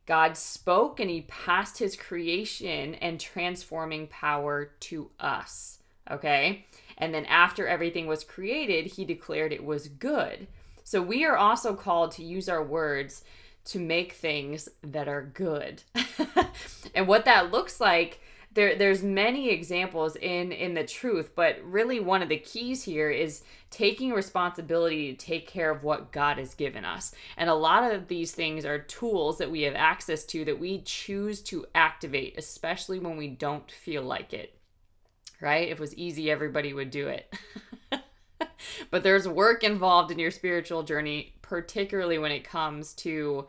God 0.05 0.37
spoke 0.37 0.99
and 0.99 1.09
he 1.09 1.21
passed 1.21 1.79
his 1.79 1.95
creation 1.95 2.93
and 2.95 3.19
transforming 3.19 4.07
power 4.07 4.71
to 4.81 5.09
us. 5.19 5.79
Okay? 6.11 6.67
And 6.97 7.13
then 7.13 7.25
after 7.25 7.67
everything 7.67 8.05
was 8.05 8.23
created, 8.23 8.85
he 8.85 9.03
declared 9.03 9.51
it 9.51 9.65
was 9.65 9.87
good. 9.87 10.47
So 10.85 11.01
we 11.01 11.25
are 11.25 11.35
also 11.35 11.73
called 11.73 12.11
to 12.11 12.23
use 12.23 12.47
our 12.47 12.63
words 12.63 13.23
to 13.65 13.79
make 13.79 14.13
things 14.13 14.69
that 14.83 15.07
are 15.07 15.23
good. 15.23 15.81
and 16.95 17.07
what 17.07 17.25
that 17.25 17.51
looks 17.51 17.81
like 17.81 18.21
there 18.53 18.75
there's 18.77 19.03
many 19.03 19.49
examples 19.49 20.15
in 20.15 20.51
in 20.51 20.75
the 20.75 20.83
truth 20.85 21.31
but 21.35 21.59
really 21.63 21.99
one 21.99 22.21
of 22.21 22.29
the 22.29 22.37
keys 22.37 22.83
here 22.83 23.09
is 23.09 23.43
taking 23.69 24.13
responsibility 24.13 25.11
to 25.11 25.25
take 25.25 25.45
care 25.47 25.71
of 25.71 25.83
what 25.83 26.11
god 26.11 26.37
has 26.37 26.53
given 26.53 26.85
us. 26.85 27.13
And 27.35 27.49
a 27.49 27.55
lot 27.55 27.91
of 27.91 28.07
these 28.07 28.31
things 28.31 28.63
are 28.63 28.77
tools 28.77 29.39
that 29.39 29.51
we 29.51 29.63
have 29.63 29.75
access 29.75 30.23
to 30.25 30.45
that 30.45 30.59
we 30.59 30.81
choose 30.81 31.41
to 31.43 31.65
activate 31.73 32.37
especially 32.37 32.99
when 32.99 33.17
we 33.17 33.27
don't 33.27 33.69
feel 33.71 34.03
like 34.03 34.33
it 34.33 34.51
right? 35.41 35.67
If 35.67 35.79
it 35.79 35.81
was 35.81 35.95
easy 35.95 36.29
everybody 36.29 36.73
would 36.73 36.91
do 36.91 37.07
it 37.07 37.33
but 38.91 39.03
there's 39.03 39.27
work 39.27 39.63
involved 39.63 40.11
in 40.11 40.19
your 40.19 40.31
spiritual 40.31 40.83
journey, 40.83 41.33
particularly 41.41 42.17
when 42.17 42.31
it 42.31 42.43
comes 42.43 42.93
to 42.93 43.47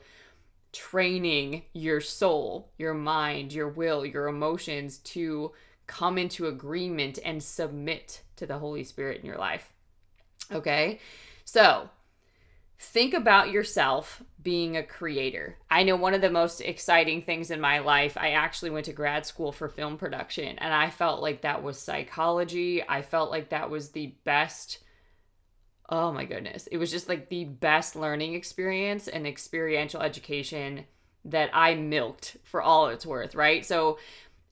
training 0.72 1.62
your 1.72 2.00
soul, 2.00 2.70
your 2.76 2.94
mind, 2.94 3.52
your 3.52 3.68
will, 3.68 4.04
your 4.04 4.28
emotions 4.28 4.98
to 4.98 5.52
come 5.86 6.18
into 6.18 6.46
agreement 6.46 7.18
and 7.24 7.42
submit 7.42 8.22
to 8.36 8.46
the 8.46 8.58
Holy 8.58 8.84
Spirit 8.84 9.20
in 9.20 9.26
your 9.26 9.38
life. 9.38 9.72
Okay? 10.52 11.00
So, 11.44 11.88
think 12.78 13.14
about 13.14 13.50
yourself 13.50 14.22
being 14.42 14.76
a 14.76 14.82
creator. 14.82 15.56
I 15.70 15.82
know 15.82 15.96
one 15.96 16.14
of 16.14 16.20
the 16.20 16.30
most 16.30 16.60
exciting 16.60 17.22
things 17.22 17.50
in 17.50 17.60
my 17.60 17.78
life, 17.78 18.16
I 18.16 18.30
actually 18.30 18.70
went 18.70 18.86
to 18.86 18.92
grad 18.92 19.24
school 19.26 19.52
for 19.52 19.68
film 19.68 19.96
production, 19.96 20.58
and 20.58 20.74
I 20.74 20.90
felt 20.90 21.22
like 21.22 21.42
that 21.42 21.62
was 21.62 21.78
psychology. 21.78 22.82
I 22.86 23.02
felt 23.02 23.30
like 23.30 23.48
that 23.48 23.70
was 23.70 23.90
the 23.90 24.14
best 24.24 24.80
oh 25.88 26.12
my 26.12 26.24
goodness. 26.24 26.66
It 26.68 26.78
was 26.78 26.90
just 26.90 27.08
like 27.08 27.28
the 27.28 27.44
best 27.44 27.96
learning 27.96 28.34
experience 28.34 29.08
and 29.08 29.26
experiential 29.26 30.02
education 30.02 30.84
that 31.24 31.50
I 31.52 31.74
milked 31.74 32.36
for 32.44 32.62
all 32.62 32.88
it's 32.88 33.06
worth, 33.06 33.34
right? 33.34 33.64
So, 33.64 33.98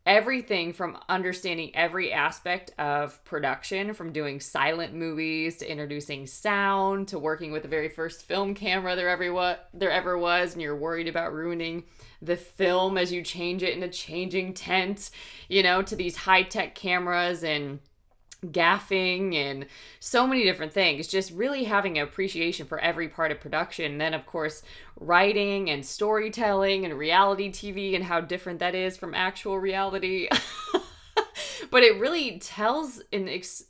everything 0.07 0.75
from 0.75 0.99
understanding 1.09 1.75
every 1.75 2.13
aspect 2.13 2.71
of 2.79 3.25
production, 3.25 3.95
from 3.95 4.13
doing 4.13 4.39
silent 4.39 4.93
movies 4.93 5.57
to 5.57 5.71
introducing 5.71 6.27
sound 6.27 7.09
to 7.09 7.19
working 7.19 7.53
with 7.53 7.63
the 7.63 7.69
very 7.69 7.89
first 7.89 8.23
film 8.25 8.55
camera 8.55 8.97
there 8.97 9.09
ever 9.09 9.33
was, 9.33 9.57
there 9.73 9.91
ever 9.91 10.19
was, 10.19 10.53
and 10.53 10.61
you're 10.61 10.77
worried 10.77 11.09
about 11.09 11.33
ruining 11.33 11.85
the 12.21 12.37
film 12.37 12.99
as 12.99 13.13
you 13.13 13.23
change 13.23 13.63
it 13.63 13.75
in 13.75 13.83
a 13.83 13.89
changing 13.89 14.53
tent, 14.53 15.11
you 15.49 15.63
know, 15.63 15.81
to 15.81 15.97
these 15.97 16.17
high 16.17 16.43
tech 16.43 16.75
cameras 16.75 17.43
and 17.43 17.79
gaffing 18.53 19.35
and 19.35 19.67
so 20.01 20.27
many 20.27 20.45
different 20.45 20.73
things 20.73 21.07
just 21.07 21.33
really 21.33 21.65
having 21.65 21.99
an 21.99 22.05
appreciation 22.05 22.67
for 22.67 22.79
every 22.79 23.09
part 23.09 23.33
of 23.33 23.41
production. 23.41 23.93
And 23.93 24.01
then 24.01 24.15
of 24.15 24.27
course 24.27 24.63
writing 24.99 25.71
and 25.71 25.85
storytelling 25.85 26.85
and 26.85 26.99
reality 26.99 27.51
tv 27.51 27.95
and 27.95 28.05
how 28.05 28.21
different 28.21 28.61
that 28.61 28.75
is 28.75 28.97
from 28.97 29.15
actual 29.15 29.59
reality. 29.59 30.29
But 31.75 31.83
it 31.83 31.99
really 31.99 32.39
tells 32.39 33.03
in 33.11 33.29
ex- 33.29 33.65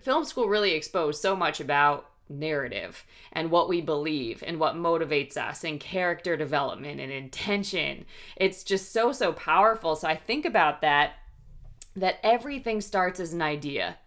film 0.00 0.24
school 0.24 0.48
really 0.48 0.72
exposed 0.72 1.22
so 1.22 1.36
much 1.36 1.60
about 1.60 2.10
narrative 2.28 3.04
and 3.32 3.52
what 3.52 3.68
we 3.68 3.80
believe 3.80 4.42
and 4.44 4.58
what 4.58 4.74
motivates 4.74 5.36
us 5.36 5.62
and 5.62 5.78
character 5.78 6.36
development 6.36 6.98
and 6.98 7.12
intention. 7.12 8.04
It's 8.36 8.64
just 8.64 8.92
so 8.92 9.12
so 9.12 9.32
powerful. 9.32 9.94
So 9.94 10.08
i 10.08 10.16
think 10.16 10.44
about 10.44 10.80
that 10.80 11.12
that 11.96 12.18
everything 12.22 12.80
starts 12.80 13.20
as 13.20 13.32
an 13.32 13.42
idea, 13.42 13.98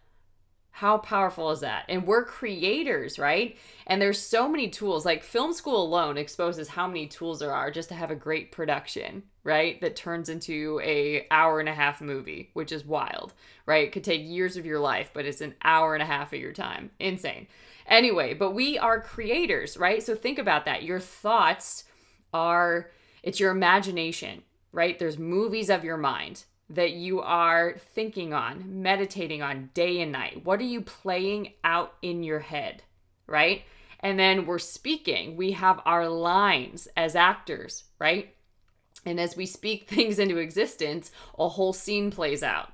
How 0.72 0.98
powerful 0.98 1.52
is 1.52 1.60
that? 1.60 1.86
And 1.88 2.08
we're 2.08 2.26
creators, 2.26 3.19
right? 3.19 3.58
And 3.86 4.02
there's 4.02 4.19
so 4.19 4.50
many 4.50 4.69
tools. 4.69 5.06
Like 5.06 5.24
film 5.24 5.54
school 5.54 5.84
alone 5.84 6.17
exposes 6.17 6.67
how 6.67 6.88
many 6.88 7.06
tools 7.06 7.39
there 7.39 7.54
are 7.54 7.69
just 7.69 7.89
to 7.89 7.96
have 7.96 8.10
a 8.10 8.15
great 8.15 8.52
production, 8.52 9.22
right? 9.43 9.80
That 9.82 9.96
turns 9.96 10.30
into 10.30 10.82
a 10.84 11.28
hour 11.30 11.60
and 11.60 11.69
a 11.69 11.74
half 11.76 12.02
movie, 12.02 12.50
which 12.54 12.72
is 12.72 12.84
wild, 12.86 13.34
right? 13.67 13.88
It 13.88 13.91
could 13.91 14.04
take 14.04 14.24
years 14.24 14.58
of 14.58 14.65
your 14.65 14.80
life, 14.80 15.12
but 15.13 15.28
it's 15.28 15.41
an 15.41 15.54
hour 15.63 15.93
and 15.93 16.02
a 16.02 16.08
half 16.08 16.34
of 16.34 16.39
your 16.39 16.54
time. 16.54 16.89
Insane. 17.00 17.46
Anyway, 17.86 18.34
but 18.34 18.52
we 18.52 18.80
are 18.80 19.00
creators, 19.00 19.78
right? 19.78 20.02
So 20.02 20.15
think 20.15 20.39
about 20.39 20.65
that. 20.65 20.82
Your 20.84 21.00
thoughts 21.00 21.84
are 22.34 22.89
it's 23.22 23.39
your 23.39 23.52
imagination, 23.52 24.41
right? 24.72 24.98
There's 24.98 25.19
movies 25.19 25.69
of 25.69 25.84
your 25.84 25.98
mind 25.98 26.46
that 26.69 26.91
you 26.91 27.21
are 27.21 27.76
thinking 27.93 28.34
on, 28.34 28.82
meditating 28.82 29.41
on 29.41 29.69
day 29.73 30.02
and 30.02 30.12
night? 30.12 30.45
What 30.45 30.60
are 30.60 30.65
you 30.65 30.82
playing 30.82 31.54
out 31.63 31.93
in 32.02 32.23
your 32.23 32.39
head, 32.39 32.84
right? 33.28 33.63
And 33.99 34.19
then 34.19 34.45
we're 34.45 34.60
speaking. 34.60 35.38
We 35.38 35.52
have 35.52 35.82
our 35.86 36.08
lines 36.10 36.88
as 36.97 37.15
actors, 37.15 37.86
right? 37.99 38.36
And 39.06 39.19
as 39.19 39.36
we 39.36 39.45
speak 39.45 39.88
things 39.89 40.19
into 40.19 40.38
existence, 40.38 41.12
a 41.38 41.47
whole 41.49 41.73
scene 41.73 42.12
plays 42.12 42.43
out, 42.43 42.71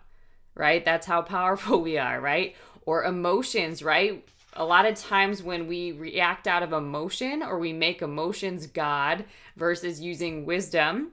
right? 0.55 0.83
That's 0.83 1.07
how 1.07 1.21
powerful 1.21 1.81
we 1.83 1.97
are, 1.97 2.19
right? 2.19 2.55
Or 2.85 3.03
emotions, 3.03 3.83
right? 3.83 4.27
A 4.53 4.65
lot 4.65 4.85
of 4.85 4.95
times 4.95 5.43
when 5.43 5.67
we 5.67 5.91
react 5.91 6.47
out 6.47 6.63
of 6.63 6.73
emotion 6.73 7.43
or 7.43 7.59
we 7.59 7.71
make 7.71 8.01
emotions 8.01 8.65
God 8.65 9.25
versus 9.55 10.01
using 10.01 10.45
wisdom, 10.45 11.11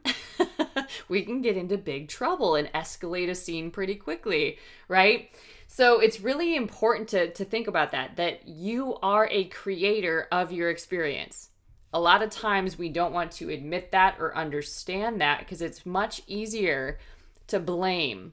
we 1.09 1.23
can 1.23 1.43
get 1.43 1.57
into 1.57 1.77
big 1.77 2.09
trouble 2.09 2.55
and 2.55 2.73
escalate 2.73 3.29
a 3.29 3.35
scene 3.35 3.71
pretty 3.71 3.95
quickly, 3.95 4.59
right? 4.89 5.31
So 5.69 6.01
it's 6.01 6.21
really 6.21 6.57
important 6.57 7.09
to, 7.11 7.31
to 7.33 7.45
think 7.45 7.69
about 7.69 7.93
that, 7.93 8.17
that 8.17 8.49
you 8.49 8.97
are 9.03 9.29
a 9.31 9.45
creator 9.45 10.29
of 10.33 10.51
your 10.51 10.71
experience. 10.71 11.51
A 11.93 12.01
lot 12.01 12.23
of 12.23 12.31
times 12.31 12.79
we 12.79 12.89
don't 12.89 13.13
want 13.13 13.33
to 13.33 13.51
admit 13.51 13.93
that 13.93 14.17
or 14.19 14.37
understand 14.37 15.21
that 15.21 15.41
because 15.41 15.61
it's 15.61 15.85
much 15.85 16.23
easier 16.27 16.99
to 17.49 17.61
blame 17.61 18.33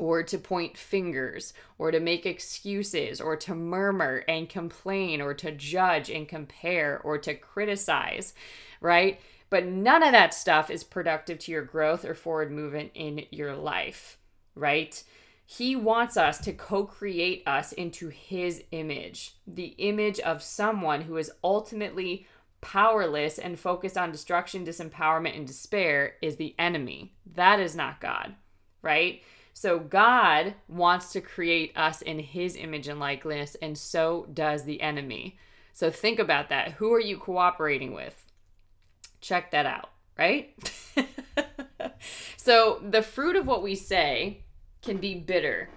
or 0.00 0.22
to 0.22 0.38
point 0.38 0.78
fingers 0.78 1.52
or 1.76 1.90
to 1.90 2.00
make 2.00 2.24
excuses 2.24 3.20
or 3.20 3.36
to 3.36 3.54
murmur 3.54 4.24
and 4.26 4.48
complain 4.48 5.20
or 5.20 5.34
to 5.34 5.52
judge 5.52 6.08
and 6.08 6.26
compare 6.26 7.00
or 7.04 7.18
to 7.18 7.34
criticize, 7.34 8.32
right? 8.80 9.20
But 9.50 9.66
none 9.66 10.02
of 10.02 10.12
that 10.12 10.32
stuff 10.32 10.70
is 10.70 10.82
productive 10.82 11.38
to 11.40 11.52
your 11.52 11.62
growth 11.62 12.04
or 12.04 12.14
forward 12.14 12.50
movement 12.50 12.92
in 12.94 13.26
your 13.30 13.54
life, 13.54 14.16
right? 14.54 15.02
He 15.44 15.76
wants 15.76 16.16
us 16.16 16.38
to 16.38 16.52
co 16.52 16.86
create 16.86 17.42
us 17.46 17.72
into 17.72 18.08
His 18.08 18.62
image, 18.70 19.34
the 19.46 19.74
image 19.78 20.18
of 20.20 20.42
someone 20.42 21.02
who 21.02 21.18
is 21.18 21.32
ultimately 21.44 22.26
powerless 22.62 23.38
and 23.38 23.58
focused 23.58 23.98
on 23.98 24.12
destruction, 24.12 24.64
disempowerment, 24.64 25.36
and 25.36 25.46
despair 25.46 26.14
is 26.22 26.36
the 26.36 26.54
enemy. 26.58 27.12
That 27.34 27.60
is 27.60 27.74
not 27.74 28.00
God, 28.00 28.34
right? 28.80 29.22
So 29.60 29.78
God 29.78 30.54
wants 30.68 31.12
to 31.12 31.20
create 31.20 31.76
us 31.76 32.00
in 32.00 32.18
His 32.18 32.56
image 32.56 32.88
and 32.88 32.98
likeness, 32.98 33.58
and 33.60 33.76
so 33.76 34.26
does 34.32 34.64
the 34.64 34.80
enemy. 34.80 35.36
So 35.74 35.90
think 35.90 36.18
about 36.18 36.48
that. 36.48 36.72
Who 36.72 36.94
are 36.94 36.98
you 36.98 37.18
cooperating 37.18 37.92
with? 37.92 38.24
Check 39.20 39.50
that 39.50 39.66
out, 39.66 39.90
right? 40.16 40.56
so 42.38 42.80
the 42.88 43.02
fruit 43.02 43.36
of 43.36 43.46
what 43.46 43.62
we 43.62 43.74
say 43.74 44.44
can 44.80 44.96
be 44.96 45.14
bitter, 45.16 45.68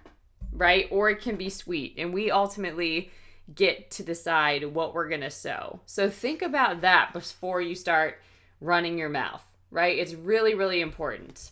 right? 0.54 0.88
Or 0.90 1.10
it 1.10 1.20
can 1.20 1.36
be 1.36 1.50
sweet. 1.50 1.96
And 1.98 2.14
we 2.14 2.32
ultimately 2.32 3.12
get 3.54 3.92
to 3.92 4.04
decide 4.04 4.64
what 4.64 4.94
we're 4.94 5.10
going 5.10 5.20
to 5.20 5.30
sow. 5.30 5.82
So 5.88 6.10
think 6.10 6.42
about 6.42 6.80
that 6.80 7.12
before 7.12 7.60
you 7.60 7.76
start 7.76 8.22
running 8.62 8.98
your 8.98 9.10
mouth, 9.10 9.44
right? 9.72 10.00
It's 10.00 10.14
really, 10.14 10.56
really 10.56 10.80
important. 10.80 11.52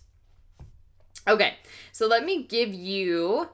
Okay, 1.27 1.55
so 1.91 2.07
let 2.07 2.25
me 2.25 2.43
give 2.43 2.73
you 2.73 3.49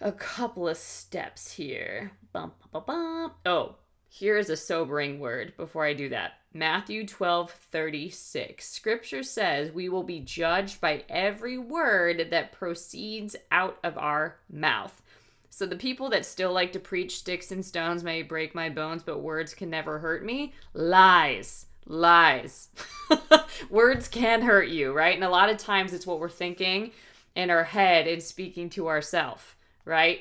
a 0.00 0.12
couple 0.12 0.68
of 0.68 0.76
steps 0.76 1.52
here. 1.52 2.12
Bum, 2.32 2.52
bum, 2.72 2.84
bum, 2.86 3.32
oh, 3.44 3.76
here's 4.08 4.48
a 4.48 4.56
sobering 4.56 5.18
word 5.20 5.52
before 5.56 5.84
I 5.84 5.92
do 5.92 6.08
that. 6.08 6.32
Matthew 6.54 7.06
12 7.06 7.50
36. 7.50 8.66
Scripture 8.66 9.22
says 9.22 9.70
we 9.70 9.88
will 9.88 10.02
be 10.02 10.20
judged 10.20 10.80
by 10.80 11.04
every 11.08 11.58
word 11.58 12.28
that 12.30 12.52
proceeds 12.52 13.36
out 13.50 13.78
of 13.84 13.98
our 13.98 14.38
mouth. 14.50 15.02
So, 15.50 15.66
the 15.66 15.76
people 15.76 16.08
that 16.10 16.24
still 16.24 16.52
like 16.52 16.72
to 16.72 16.80
preach 16.80 17.18
sticks 17.18 17.52
and 17.52 17.64
stones 17.64 18.02
may 18.02 18.22
break 18.22 18.54
my 18.54 18.70
bones, 18.70 19.02
but 19.02 19.20
words 19.20 19.54
can 19.54 19.68
never 19.68 19.98
hurt 19.98 20.24
me, 20.24 20.54
lies. 20.72 21.66
Lies. 21.88 22.68
words 23.70 24.08
can 24.08 24.42
hurt 24.42 24.68
you, 24.68 24.92
right? 24.92 25.14
And 25.14 25.24
a 25.24 25.30
lot 25.30 25.48
of 25.48 25.56
times 25.56 25.92
it's 25.92 26.06
what 26.06 26.20
we're 26.20 26.28
thinking 26.28 26.92
in 27.34 27.50
our 27.50 27.64
head 27.64 28.06
and 28.06 28.22
speaking 28.22 28.68
to 28.70 28.88
ourselves, 28.88 29.42
right? 29.84 30.20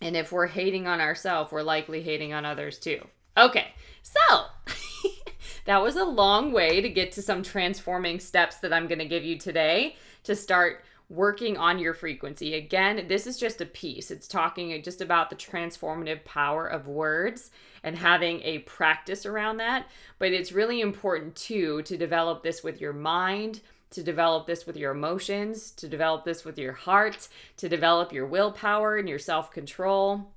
And 0.00 0.16
if 0.16 0.30
we're 0.30 0.46
hating 0.46 0.86
on 0.86 1.00
ourselves, 1.00 1.50
we're 1.50 1.62
likely 1.62 2.02
hating 2.02 2.32
on 2.32 2.44
others 2.44 2.78
too. 2.78 3.04
Okay, 3.36 3.68
so 4.02 4.44
that 5.64 5.82
was 5.82 5.96
a 5.96 6.04
long 6.04 6.52
way 6.52 6.80
to 6.80 6.88
get 6.88 7.12
to 7.12 7.22
some 7.22 7.42
transforming 7.42 8.20
steps 8.20 8.58
that 8.58 8.72
I'm 8.72 8.86
going 8.86 9.00
to 9.00 9.04
give 9.04 9.24
you 9.24 9.36
today 9.36 9.96
to 10.24 10.36
start 10.36 10.84
working 11.10 11.56
on 11.56 11.78
your 11.78 11.94
frequency. 11.94 12.54
Again, 12.54 13.06
this 13.08 13.26
is 13.26 13.38
just 13.38 13.60
a 13.60 13.66
piece. 13.66 14.10
It's 14.10 14.28
talking 14.28 14.82
just 14.82 15.00
about 15.00 15.30
the 15.30 15.36
transformative 15.36 16.24
power 16.24 16.66
of 16.66 16.86
words 16.86 17.50
and 17.82 17.96
having 17.96 18.42
a 18.42 18.58
practice 18.60 19.24
around 19.24 19.56
that. 19.56 19.86
But 20.18 20.32
it's 20.32 20.52
really 20.52 20.80
important 20.80 21.34
too 21.34 21.82
to 21.82 21.96
develop 21.96 22.42
this 22.42 22.62
with 22.62 22.80
your 22.80 22.92
mind, 22.92 23.60
to 23.90 24.02
develop 24.02 24.46
this 24.46 24.66
with 24.66 24.76
your 24.76 24.92
emotions, 24.92 25.70
to 25.72 25.88
develop 25.88 26.24
this 26.24 26.44
with 26.44 26.58
your 26.58 26.72
heart, 26.72 27.28
to 27.56 27.68
develop 27.68 28.12
your 28.12 28.26
willpower 28.26 28.96
and 28.96 29.08
your 29.08 29.18
self 29.18 29.50
control. 29.50 30.32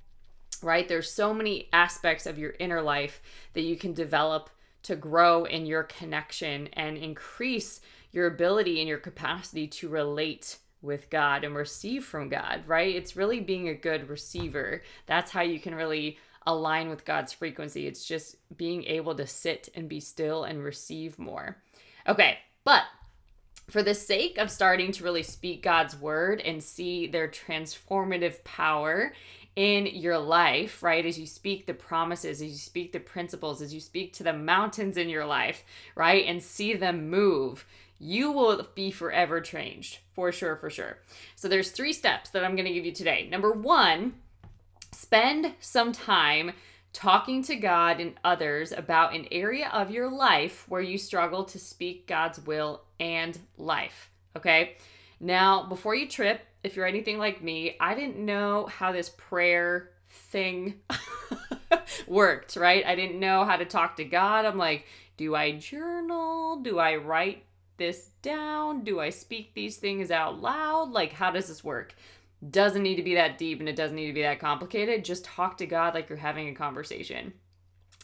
Right? 0.62 0.88
There's 0.88 1.12
so 1.12 1.34
many 1.34 1.68
aspects 1.72 2.24
of 2.24 2.38
your 2.38 2.54
inner 2.58 2.80
life 2.80 3.20
that 3.52 3.62
you 3.62 3.76
can 3.76 3.92
develop 3.92 4.48
to 4.84 4.96
grow 4.96 5.44
in 5.44 5.66
your 5.66 5.82
connection 5.82 6.68
and 6.72 6.96
increase 6.96 7.80
your 8.12 8.26
ability 8.26 8.78
and 8.78 8.88
your 8.88 8.98
capacity 8.98 9.66
to 9.66 9.88
relate 9.88 10.58
with 10.82 11.08
God 11.08 11.44
and 11.44 11.54
receive 11.54 12.04
from 12.04 12.28
God, 12.28 12.62
right? 12.66 12.94
It's 12.94 13.16
really 13.16 13.40
being 13.40 13.68
a 13.68 13.74
good 13.74 14.08
receiver. 14.08 14.82
That's 15.06 15.30
how 15.30 15.42
you 15.42 15.60
can 15.60 15.74
really 15.74 16.18
align 16.46 16.90
with 16.90 17.04
God's 17.04 17.32
frequency. 17.32 17.86
It's 17.86 18.04
just 18.04 18.36
being 18.56 18.84
able 18.84 19.14
to 19.14 19.26
sit 19.26 19.68
and 19.74 19.88
be 19.88 20.00
still 20.00 20.44
and 20.44 20.62
receive 20.62 21.18
more. 21.18 21.56
Okay, 22.06 22.38
but 22.64 22.82
for 23.70 23.82
the 23.82 23.94
sake 23.94 24.38
of 24.38 24.50
starting 24.50 24.92
to 24.92 25.04
really 25.04 25.22
speak 25.22 25.62
God's 25.62 25.96
word 25.96 26.40
and 26.40 26.62
see 26.62 27.06
their 27.06 27.28
transformative 27.28 28.42
power 28.44 29.12
in 29.54 29.86
your 29.86 30.18
life, 30.18 30.82
right? 30.82 31.04
As 31.04 31.18
you 31.18 31.26
speak 31.26 31.66
the 31.66 31.74
promises, 31.74 32.40
as 32.40 32.50
you 32.50 32.58
speak 32.58 32.92
the 32.92 33.00
principles, 33.00 33.62
as 33.62 33.72
you 33.72 33.80
speak 33.80 34.14
to 34.14 34.22
the 34.22 34.32
mountains 34.32 34.96
in 34.96 35.08
your 35.08 35.26
life, 35.26 35.64
right? 35.94 36.26
And 36.26 36.42
see 36.42 36.74
them 36.74 37.10
move, 37.10 37.66
you 38.02 38.32
will 38.32 38.66
be 38.74 38.90
forever 38.90 39.40
changed 39.40 40.00
for 40.12 40.32
sure, 40.32 40.56
for 40.56 40.68
sure. 40.68 40.98
So 41.36 41.46
there's 41.46 41.70
three 41.70 41.92
steps 41.92 42.30
that 42.30 42.44
I'm 42.44 42.56
going 42.56 42.66
to 42.66 42.72
give 42.72 42.84
you 42.84 42.90
today. 42.90 43.28
Number 43.30 43.52
one, 43.52 44.14
spend 44.90 45.54
some 45.60 45.92
time 45.92 46.52
talking 46.92 47.44
to 47.44 47.54
God 47.54 48.00
and 48.00 48.14
others 48.24 48.72
about 48.72 49.14
an 49.14 49.28
area 49.30 49.70
of 49.72 49.92
your 49.92 50.10
life 50.10 50.66
where 50.68 50.82
you 50.82 50.98
struggle 50.98 51.44
to 51.44 51.60
speak 51.60 52.08
God's 52.08 52.44
will 52.44 52.82
and 52.98 53.38
life. 53.56 54.10
Okay. 54.36 54.76
Now, 55.20 55.68
before 55.68 55.94
you 55.94 56.08
trip, 56.08 56.40
if 56.64 56.74
you're 56.74 56.86
anything 56.86 57.18
like 57.18 57.40
me, 57.40 57.76
I 57.78 57.94
didn't 57.94 58.18
know 58.18 58.66
how 58.66 58.90
this 58.90 59.10
prayer 59.10 59.90
thing 60.10 60.80
worked, 62.08 62.56
right? 62.56 62.84
I 62.84 62.96
didn't 62.96 63.20
know 63.20 63.44
how 63.44 63.56
to 63.56 63.64
talk 63.64 63.96
to 63.96 64.04
God. 64.04 64.44
I'm 64.44 64.58
like, 64.58 64.86
do 65.16 65.36
I 65.36 65.52
journal? 65.52 66.56
Do 66.56 66.80
I 66.80 66.96
write 66.96 67.44
this 67.82 68.10
down? 68.22 68.84
Do 68.84 69.00
I 69.00 69.10
speak 69.10 69.54
these 69.54 69.76
things 69.76 70.12
out 70.12 70.40
loud? 70.40 70.92
Like, 70.92 71.12
how 71.12 71.32
does 71.32 71.48
this 71.48 71.64
work? 71.64 71.94
Doesn't 72.48 72.82
need 72.82 72.94
to 72.94 73.02
be 73.02 73.16
that 73.16 73.38
deep 73.38 73.58
and 73.58 73.68
it 73.68 73.74
doesn't 73.74 73.96
need 73.96 74.06
to 74.06 74.12
be 74.12 74.22
that 74.22 74.38
complicated. 74.38 75.04
Just 75.04 75.24
talk 75.24 75.58
to 75.58 75.66
God 75.66 75.92
like 75.92 76.08
you're 76.08 76.16
having 76.16 76.48
a 76.48 76.54
conversation, 76.54 77.32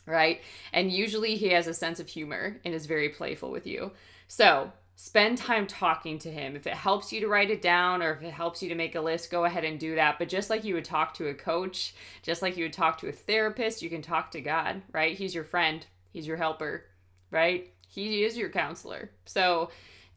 right? 0.04 0.40
And 0.72 0.90
usually 0.90 1.36
he 1.36 1.50
has 1.50 1.68
a 1.68 1.74
sense 1.74 2.00
of 2.00 2.08
humor 2.08 2.60
and 2.64 2.74
is 2.74 2.86
very 2.86 3.08
playful 3.10 3.52
with 3.52 3.68
you. 3.68 3.92
So, 4.26 4.72
spend 4.96 5.38
time 5.38 5.68
talking 5.68 6.18
to 6.18 6.30
him. 6.30 6.56
If 6.56 6.66
it 6.66 6.74
helps 6.74 7.12
you 7.12 7.20
to 7.20 7.28
write 7.28 7.52
it 7.52 7.62
down 7.62 8.02
or 8.02 8.14
if 8.14 8.22
it 8.22 8.32
helps 8.32 8.64
you 8.64 8.68
to 8.68 8.74
make 8.74 8.96
a 8.96 9.00
list, 9.00 9.30
go 9.30 9.44
ahead 9.44 9.64
and 9.64 9.78
do 9.78 9.94
that. 9.94 10.18
But 10.18 10.28
just 10.28 10.50
like 10.50 10.64
you 10.64 10.74
would 10.74 10.84
talk 10.84 11.14
to 11.14 11.28
a 11.28 11.34
coach, 11.34 11.94
just 12.24 12.42
like 12.42 12.56
you 12.56 12.64
would 12.64 12.72
talk 12.72 12.98
to 12.98 13.08
a 13.08 13.12
therapist, 13.12 13.80
you 13.80 13.90
can 13.90 14.02
talk 14.02 14.32
to 14.32 14.40
God, 14.40 14.82
right? 14.90 15.16
He's 15.16 15.36
your 15.36 15.44
friend, 15.44 15.86
He's 16.12 16.26
your 16.26 16.36
helper, 16.36 16.86
right? 17.30 17.72
He 17.88 18.22
is 18.22 18.36
your 18.36 18.50
counselor. 18.50 19.10
So 19.24 19.70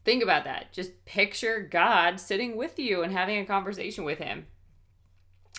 think 0.04 0.22
about 0.22 0.44
that. 0.44 0.72
Just 0.72 1.04
picture 1.04 1.60
God 1.60 2.20
sitting 2.20 2.56
with 2.56 2.78
you 2.78 3.02
and 3.02 3.12
having 3.12 3.38
a 3.38 3.46
conversation 3.46 4.04
with 4.04 4.18
Him. 4.18 4.46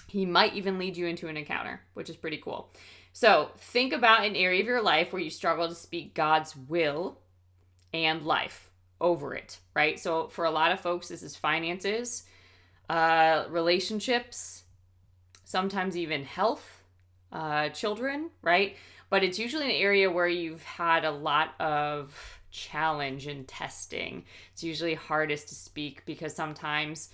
He 0.07 0.25
might 0.25 0.53
even 0.53 0.77
lead 0.77 0.95
you 0.95 1.07
into 1.07 1.27
an 1.27 1.37
encounter, 1.37 1.81
which 1.95 2.09
is 2.09 2.15
pretty 2.15 2.37
cool. 2.37 2.71
So, 3.13 3.49
think 3.57 3.93
about 3.93 4.25
an 4.25 4.35
area 4.35 4.61
of 4.61 4.67
your 4.67 4.81
life 4.81 5.13
where 5.13 5.21
you 5.21 5.29
struggle 5.29 5.67
to 5.67 5.75
speak 5.75 6.15
God's 6.15 6.55
will 6.55 7.19
and 7.93 8.23
life 8.23 8.71
over 8.99 9.35
it, 9.35 9.59
right? 9.75 9.99
So, 9.99 10.27
for 10.29 10.45
a 10.45 10.51
lot 10.51 10.71
of 10.71 10.79
folks, 10.79 11.09
this 11.09 11.21
is 11.21 11.35
finances, 11.35 12.23
uh, 12.89 13.45
relationships, 13.49 14.63
sometimes 15.45 15.95
even 15.95 16.23
health, 16.23 16.83
uh, 17.31 17.69
children, 17.69 18.29
right? 18.41 18.75
But 19.13 19.23
it's 19.23 19.37
usually 19.37 19.65
an 19.65 19.79
area 19.79 20.09
where 20.09 20.27
you've 20.27 20.63
had 20.63 21.05
a 21.05 21.11
lot 21.11 21.53
of 21.59 22.39
challenge 22.49 23.27
and 23.27 23.47
testing. 23.47 24.25
It's 24.53 24.63
usually 24.63 24.95
hardest 24.95 25.49
to 25.49 25.53
speak 25.53 26.03
because 26.07 26.33
sometimes 26.33 27.09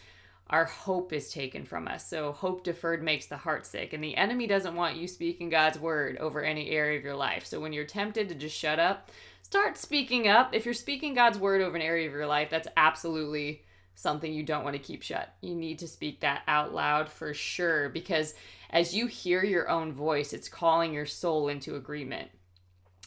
our 0.49 0.63
hope 0.63 1.11
is 1.11 1.29
taken 1.29 1.65
from 1.65 1.89
us. 1.89 2.07
So, 2.07 2.31
hope 2.31 2.63
deferred 2.63 3.03
makes 3.03 3.25
the 3.25 3.35
heart 3.35 3.65
sick. 3.65 3.91
And 3.91 4.01
the 4.01 4.15
enemy 4.15 4.47
doesn't 4.47 4.77
want 4.77 4.95
you 4.95 5.09
speaking 5.09 5.49
God's 5.49 5.77
word 5.77 6.15
over 6.19 6.41
any 6.41 6.69
area 6.69 6.97
of 6.97 7.03
your 7.03 7.17
life. 7.17 7.45
So, 7.45 7.59
when 7.59 7.73
you're 7.73 7.83
tempted 7.83 8.29
to 8.29 8.35
just 8.35 8.55
shut 8.55 8.79
up, 8.79 9.11
start 9.41 9.77
speaking 9.77 10.29
up. 10.29 10.55
If 10.55 10.63
you're 10.63 10.73
speaking 10.73 11.13
God's 11.13 11.37
word 11.37 11.59
over 11.59 11.75
an 11.75 11.81
area 11.81 12.07
of 12.07 12.13
your 12.13 12.27
life, 12.27 12.49
that's 12.49 12.69
absolutely 12.77 13.63
something 13.99 14.31
you 14.31 14.43
don't 14.43 14.63
want 14.63 14.77
to 14.77 14.81
keep 14.81 15.01
shut. 15.01 15.33
You 15.41 15.53
need 15.53 15.79
to 15.79 15.87
speak 15.87 16.21
that 16.21 16.43
out 16.47 16.73
loud 16.73 17.09
for 17.09 17.33
sure 17.33 17.89
because 17.89 18.33
as 18.69 18.95
you 18.95 19.07
hear 19.07 19.43
your 19.43 19.69
own 19.69 19.91
voice, 19.91 20.31
it's 20.31 20.47
calling 20.47 20.93
your 20.93 21.05
soul 21.05 21.49
into 21.49 21.75
agreement. 21.75 22.29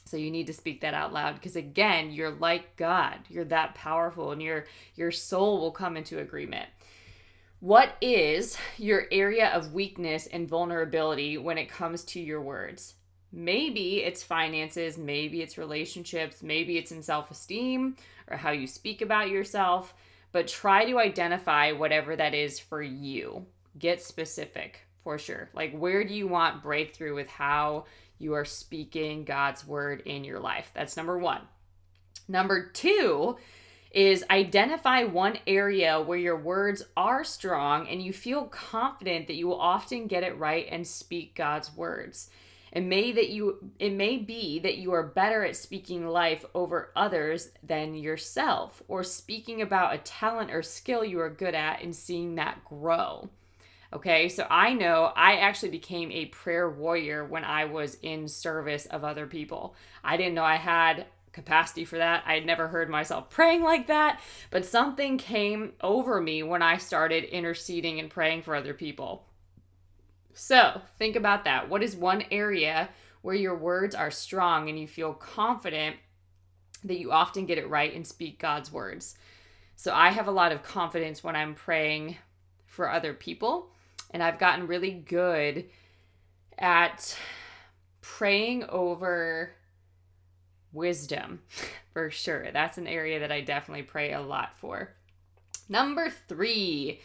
So 0.05 0.19
you 0.19 0.31
need 0.31 0.49
to 0.49 0.53
speak 0.53 0.83
that 0.83 0.93
out 0.93 1.15
loud 1.15 1.37
because 1.37 1.57
again, 1.57 2.13
you're 2.13 2.33
like 2.33 2.77
God. 2.77 3.21
You're 3.31 3.47
that 3.47 3.75
powerful 3.75 4.33
and 4.33 4.43
your 4.43 4.67
your 4.95 5.11
soul 5.11 5.61
will 5.61 5.71
come 5.71 5.97
into 5.97 6.19
agreement. 6.19 6.69
What 7.61 7.97
is 8.03 8.59
your 8.77 9.07
area 9.11 9.49
of 9.49 9.73
weakness 9.73 10.27
and 10.27 10.47
vulnerability 10.47 11.39
when 11.39 11.57
it 11.57 11.71
comes 11.71 12.05
to 12.05 12.21
your 12.21 12.43
words? 12.43 12.97
Maybe 13.33 14.03
it's 14.03 14.23
finances, 14.23 14.99
maybe 14.99 15.41
it's 15.41 15.57
relationships, 15.57 16.43
maybe 16.43 16.77
it's 16.77 16.93
in 16.93 17.03
self 17.03 17.31
esteem 17.31 17.97
or 18.29 18.37
how 18.37 18.51
you 18.51 18.67
speak 18.67 19.01
about 19.01 19.31
yourself, 19.31 19.95
but 20.33 20.49
try 20.49 20.85
to 20.87 20.99
identify 20.99 21.73
whatever 21.73 22.17
that 22.17 22.35
is 22.35 22.59
for 22.59 22.83
you. 22.83 23.47
Get 23.79 24.03
specific 24.03 24.87
for 25.05 25.19
sure. 25.19 25.51
Like, 25.55 25.77
where 25.77 26.05
do 26.05 26.15
you 26.15 26.27
want 26.27 26.63
breakthrough 26.63 27.15
with 27.15 27.29
how 27.29 27.87
you 28.19 28.35
are 28.35 28.45
speaking 28.45 29.25
God's 29.25 29.67
word 29.67 30.03
in 30.07 30.25
your 30.25 30.41
life? 30.41 30.71
That's 30.75 30.97
number 30.97 31.19
one. 31.19 31.43
Number 32.29 32.67
two, 32.67 33.37
is 33.93 34.25
identify 34.31 35.05
one 35.05 35.39
area 35.47 36.01
where 36.01 36.19
your 36.19 36.37
words 36.37 36.83
are 36.97 37.25
strong 37.25 37.87
and 37.89 38.03
you 38.03 38.13
feel 38.13 38.45
confident 38.45 39.27
that 39.27 39.37
you 39.37 39.47
will 39.47 39.61
often 39.61 40.07
get 40.07 40.23
it 40.23 40.39
right 40.39 40.67
and 40.71 40.87
speak 40.87 41.35
God's 41.35 41.75
words. 41.77 42.31
It 42.73 42.83
may 42.83 43.13
that 43.13 43.29
you 43.29 43.71
it 43.79 43.93
may 43.93 44.17
be 44.17 44.59
that 44.61 44.79
you 44.79 44.93
are 44.93 45.03
better 45.03 45.45
at 45.45 45.57
speaking 45.57 46.07
life 46.09 46.45
over 46.55 46.91
others 46.97 47.51
than 47.63 47.95
yourself 47.95 48.83
or 48.89 49.05
speaking 49.05 49.61
about 49.61 49.95
a 49.95 49.99
talent 49.99 50.51
or 50.51 50.63
skill 50.63 51.05
you 51.05 51.21
are 51.21 51.29
good 51.29 51.55
at 51.55 51.83
and 51.83 51.95
seeing 51.95 52.37
that 52.37 52.65
grow. 52.65 53.29
Okay, 53.93 54.31
so 54.31 54.47
I 54.49 54.73
know 54.73 55.13
I 55.15 55.37
actually 55.37 55.69
became 55.69 56.11
a 56.11 56.27
prayer 56.27 56.71
warrior 56.71 57.27
when 57.27 57.45
I 57.45 57.67
was 57.67 57.99
in 58.01 58.27
service 58.27 58.87
of 58.87 59.05
other 59.05 59.27
people. 59.27 59.75
I 60.03 60.17
didn't 60.17 60.35
know 60.35 60.45
I 60.45 60.57
had 60.57 61.05
capacity 61.33 61.85
for 61.85 61.99
that. 61.99 62.25
I 62.27 62.35
had 62.35 62.47
never 62.47 62.69
heard 62.69 62.89
myself 62.89 63.29
praying 63.29 63.63
like 63.63 63.89
that, 63.89 64.21
but 64.51 64.65
something 64.65 65.19
came 65.19 65.73
over 65.83 66.23
me 66.23 66.43
when 66.43 66.63
I 66.63 66.79
started 66.79 67.25
interceding 67.25 68.01
and 68.01 68.09
praying 68.09 68.43
for 68.43 68.55
other 68.55 68.73
people. 68.73 69.27
So, 70.35 70.81
think 70.99 71.17
about 71.17 71.45
that. 71.45 71.69
What 71.69 71.83
is 71.83 71.95
one 71.95 72.25
area 72.31 72.89
where 73.21 73.35
your 73.35 73.57
words 73.57 73.95
are 73.95 74.11
strong 74.11 74.69
and 74.69 74.79
you 74.79 74.87
feel 74.87 75.13
confident 75.13 75.97
that 76.85 76.99
you 76.99 77.13
often 77.13 77.47
get 77.47 77.59
it 77.59 77.69
right 77.69 77.95
and 77.95 78.07
speak 78.07 78.39
God's 78.39 78.73
words? 78.73 79.15
So, 79.77 79.93
I 79.93 80.11
have 80.11 80.29
a 80.29 80.33
lot 80.33 80.53
of 80.53 80.63
confidence 80.63 81.23
when 81.23 81.37
I'm 81.37 81.55
praying 81.55 82.17
for 82.67 82.91
other 82.91 83.13
people, 83.13 83.71
and 84.11 84.23
I've 84.23 84.39
gotten 84.39 84.67
really 84.67 84.93
good 84.93 85.67
at 86.59 87.17
praying 88.01 88.65
over 88.65 89.53
wisdom 90.73 91.41
for 91.93 92.11
sure. 92.11 92.51
That's 92.53 92.79
an 92.79 92.87
area 92.87 93.21
that 93.21 93.33
I 93.33 93.43
definitely 93.43 93.85
pray 93.85 94.13
a 94.13 94.21
lot 94.21 94.57
for. 94.57 94.95
Number 95.69 96.11
three, 96.11 97.01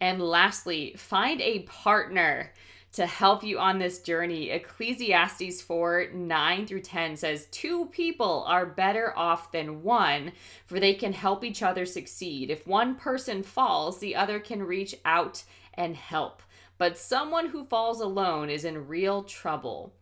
and 0.00 0.20
lastly, 0.20 0.94
find 0.96 1.40
a 1.40 1.60
partner 1.60 2.52
to 2.92 3.06
help 3.06 3.44
you 3.44 3.58
on 3.58 3.78
this 3.78 4.00
journey. 4.00 4.50
Ecclesiastes 4.50 5.62
4 5.62 6.08
9 6.12 6.66
through 6.66 6.80
10 6.80 7.16
says, 7.16 7.46
Two 7.50 7.86
people 7.86 8.44
are 8.46 8.66
better 8.66 9.16
off 9.16 9.52
than 9.52 9.82
one, 9.82 10.32
for 10.66 10.80
they 10.80 10.94
can 10.94 11.12
help 11.12 11.44
each 11.44 11.62
other 11.62 11.86
succeed. 11.86 12.50
If 12.50 12.66
one 12.66 12.96
person 12.96 13.42
falls, 13.42 13.98
the 13.98 14.16
other 14.16 14.40
can 14.40 14.62
reach 14.62 14.94
out 15.04 15.44
and 15.74 15.94
help. 15.94 16.42
But 16.78 16.98
someone 16.98 17.46
who 17.46 17.64
falls 17.64 18.00
alone 18.00 18.50
is 18.50 18.64
in 18.64 18.88
real 18.88 19.22
trouble. 19.22 19.94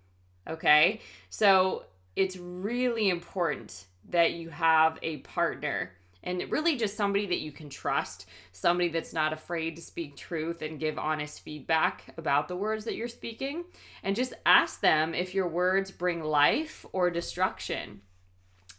Okay? 0.49 1.01
So 1.29 1.85
it's 2.17 2.37
really 2.37 3.11
important 3.11 3.87
that 4.09 4.33
you 4.33 4.49
have 4.49 4.99
a 5.03 5.19
partner 5.19 5.93
and 6.23 6.43
really 6.51 6.77
just 6.77 6.97
somebody 6.97 7.27
that 7.27 7.39
you 7.39 7.53
can 7.53 7.69
trust, 7.69 8.27
somebody 8.53 8.89
that's 8.89 9.13
not 9.13 9.33
afraid 9.33 9.77
to 9.77 9.83
speak 9.83 10.17
truth 10.17 10.63
and 10.63 10.81
give 10.81 10.99
honest 10.99 11.41
feedback 11.41 12.13
about 12.17 12.49
the 12.49 12.57
words 12.57 12.85
that 12.85 12.97
you're 12.97 13.09
speaking, 13.09 13.65
and 14.03 14.17
just 14.17 14.35
ask 14.45 14.81
them 14.81 15.15
if 15.15 15.35
your 15.35 15.49
words 15.49 15.91
bring 15.91 16.23
life 16.23 16.85
or 16.93 17.11
destruction. 17.11 18.01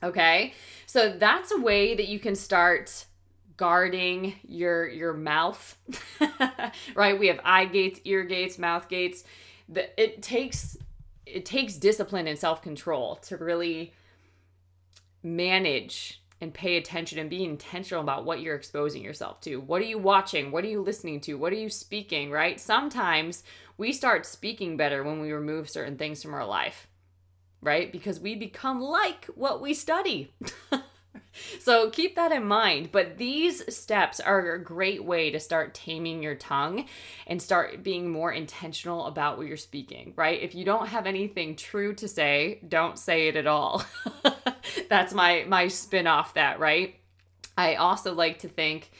Okay? 0.04 0.54
So 0.86 1.10
that's 1.10 1.52
a 1.52 1.60
way 1.60 1.96
that 1.96 2.08
you 2.08 2.20
can 2.20 2.36
start 2.36 3.06
guarding 3.58 4.36
your 4.48 4.88
your 4.88 5.14
mouth. 5.14 5.78
right? 6.96 7.20
We 7.20 7.28
have 7.28 7.42
eye 7.44 7.66
gates, 7.66 8.00
ear 8.06 8.24
gates, 8.24 8.58
mouth 8.58 8.88
gates. 8.88 9.24
It 9.98 10.22
takes 10.22 10.78
it 11.26 11.46
takes 11.46 11.76
discipline 11.76 12.28
and 12.28 12.40
self-control 12.40 13.18
to 13.24 13.38
really 13.38 13.94
manage 15.22 16.22
and 16.42 16.54
pay 16.54 16.78
attention 16.78 17.20
and 17.20 17.30
be 17.30 17.44
intentional 17.44 18.02
about 18.02 18.26
what 18.26 18.42
you're 18.42 18.56
exposing 18.56 19.04
yourself 19.04 19.42
to. 19.42 19.58
What 19.58 19.82
are 19.82 19.86
you 19.86 19.98
watching? 19.98 20.52
What 20.52 20.64
are 20.64 20.70
you 20.70 20.82
listening 20.82 21.20
to? 21.22 21.36
What 21.36 21.52
are 21.52 21.58
you 21.58 21.70
speaking, 21.70 22.32
right? 22.32 22.60
Sometimes 22.60 23.44
we 23.78 23.92
start 23.92 24.26
speaking 24.26 24.78
better 24.78 25.04
when 25.04 25.20
we 25.20 25.32
remove 25.32 25.70
certain 25.70 25.98
things 25.98 26.22
from 26.22 26.34
our 26.34 26.46
life, 26.46 26.88
right? 27.62 27.92
Because 27.92 28.20
we 28.20 28.36
become 28.36 28.82
like 28.82 29.26
what 29.36 29.62
we 29.62 29.74
study. 29.74 30.34
so 31.60 31.90
keep 31.90 32.16
that 32.16 32.32
in 32.32 32.46
mind. 32.46 32.92
But 32.92 33.18
these 33.18 33.74
steps 33.74 34.20
are 34.20 34.54
a 34.54 34.64
great 34.64 35.04
way 35.04 35.32
to 35.32 35.40
start 35.40 35.74
taming 35.74 36.24
your 36.24 36.36
tongue 36.36 36.86
and 37.28 37.42
start 37.42 37.84
being 37.84 38.10
more 38.10 38.32
intentional 38.32 39.06
about 39.06 39.38
what 39.38 39.48
you're 39.48 39.58
speaking, 39.58 40.14
right? 40.16 40.42
If 40.42 40.56
you 40.56 40.66
don't 40.66 40.88
have 40.88 41.06
anything 41.06 41.56
true 41.56 41.94
to 41.96 42.08
say, 42.08 42.60
don't 42.68 42.98
say 42.98 43.28
it 43.28 43.36
at 43.36 43.48
all. 43.48 43.84
That's 44.90 45.14
my 45.14 45.46
my 45.48 45.68
spin 45.68 46.08
off 46.08 46.34
that, 46.36 46.60
right? 46.60 46.96
I 47.58 47.76
also 47.76 48.14
like 48.14 48.40
to 48.40 48.48
think 48.48 48.92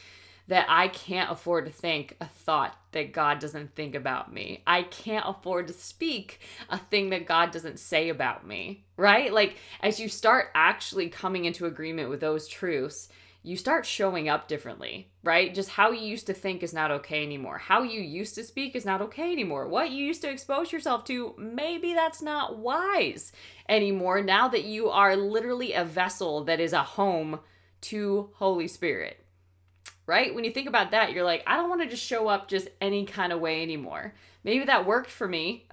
that 0.50 0.66
I 0.68 0.88
can't 0.88 1.30
afford 1.30 1.66
to 1.66 1.70
think 1.70 2.16
a 2.20 2.26
thought 2.26 2.76
that 2.90 3.12
God 3.12 3.38
doesn't 3.38 3.76
think 3.76 3.94
about 3.94 4.34
me. 4.34 4.62
I 4.66 4.82
can't 4.82 5.24
afford 5.26 5.68
to 5.68 5.72
speak 5.72 6.40
a 6.68 6.76
thing 6.76 7.10
that 7.10 7.24
God 7.24 7.52
doesn't 7.52 7.78
say 7.78 8.08
about 8.08 8.44
me, 8.44 8.84
right? 8.96 9.32
Like, 9.32 9.58
as 9.80 10.00
you 10.00 10.08
start 10.08 10.48
actually 10.56 11.08
coming 11.08 11.44
into 11.44 11.66
agreement 11.66 12.10
with 12.10 12.20
those 12.20 12.48
truths, 12.48 13.08
you 13.42 13.56
start 13.56 13.86
showing 13.86 14.28
up 14.28 14.48
differently, 14.48 15.10
right? 15.24 15.54
Just 15.54 15.70
how 15.70 15.90
you 15.90 16.06
used 16.06 16.26
to 16.26 16.34
think 16.34 16.62
is 16.62 16.74
not 16.74 16.90
okay 16.90 17.22
anymore. 17.22 17.58
How 17.58 17.82
you 17.82 18.00
used 18.00 18.34
to 18.34 18.44
speak 18.44 18.76
is 18.76 18.84
not 18.84 19.00
okay 19.00 19.32
anymore. 19.32 19.66
What 19.66 19.90
you 19.90 20.04
used 20.04 20.20
to 20.22 20.30
expose 20.30 20.72
yourself 20.72 21.04
to, 21.04 21.34
maybe 21.38 21.94
that's 21.94 22.20
not 22.20 22.58
wise 22.58 23.32
anymore 23.68 24.22
now 24.22 24.48
that 24.48 24.64
you 24.64 24.90
are 24.90 25.16
literally 25.16 25.72
a 25.72 25.84
vessel 25.84 26.44
that 26.44 26.60
is 26.60 26.74
a 26.74 26.82
home 26.82 27.40
to 27.82 28.30
Holy 28.34 28.68
Spirit 28.68 29.24
right? 30.10 30.34
When 30.34 30.42
you 30.42 30.50
think 30.50 30.66
about 30.66 30.90
that, 30.90 31.12
you're 31.12 31.24
like, 31.24 31.44
I 31.46 31.56
don't 31.56 31.68
want 31.68 31.82
to 31.82 31.88
just 31.88 32.04
show 32.04 32.26
up 32.26 32.48
just 32.48 32.68
any 32.80 33.06
kind 33.06 33.32
of 33.32 33.38
way 33.38 33.62
anymore. 33.62 34.12
Maybe 34.42 34.64
that 34.64 34.84
worked 34.84 35.08
for 35.08 35.28
me 35.28 35.68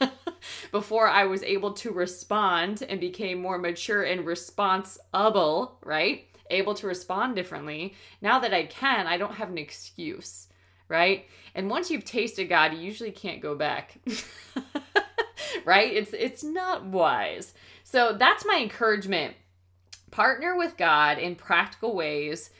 before 0.70 1.08
I 1.08 1.24
was 1.24 1.42
able 1.42 1.72
to 1.72 1.90
respond 1.90 2.84
and 2.88 3.00
became 3.00 3.42
more 3.42 3.58
mature 3.58 4.04
and 4.04 4.24
responsible, 4.24 5.78
right? 5.82 6.28
Able 6.52 6.74
to 6.74 6.86
respond 6.86 7.34
differently. 7.36 7.94
Now 8.20 8.38
that 8.40 8.54
I 8.54 8.64
can, 8.66 9.06
I 9.06 9.16
don't 9.16 9.34
have 9.34 9.50
an 9.50 9.58
excuse, 9.58 10.48
right? 10.88 11.26
And 11.54 11.70
once 11.70 11.90
you've 11.90 12.04
tasted 12.04 12.48
God, 12.48 12.74
you 12.74 12.80
usually 12.80 13.10
can't 13.10 13.40
go 13.40 13.54
back. 13.54 13.98
right? 15.64 15.92
It's 15.92 16.12
it's 16.12 16.44
not 16.44 16.84
wise. 16.84 17.54
So 17.84 18.14
that's 18.18 18.46
my 18.46 18.58
encouragement. 18.62 19.34
Partner 20.10 20.56
with 20.56 20.76
God 20.76 21.18
in 21.18 21.34
practical 21.34 21.94
ways 21.94 22.50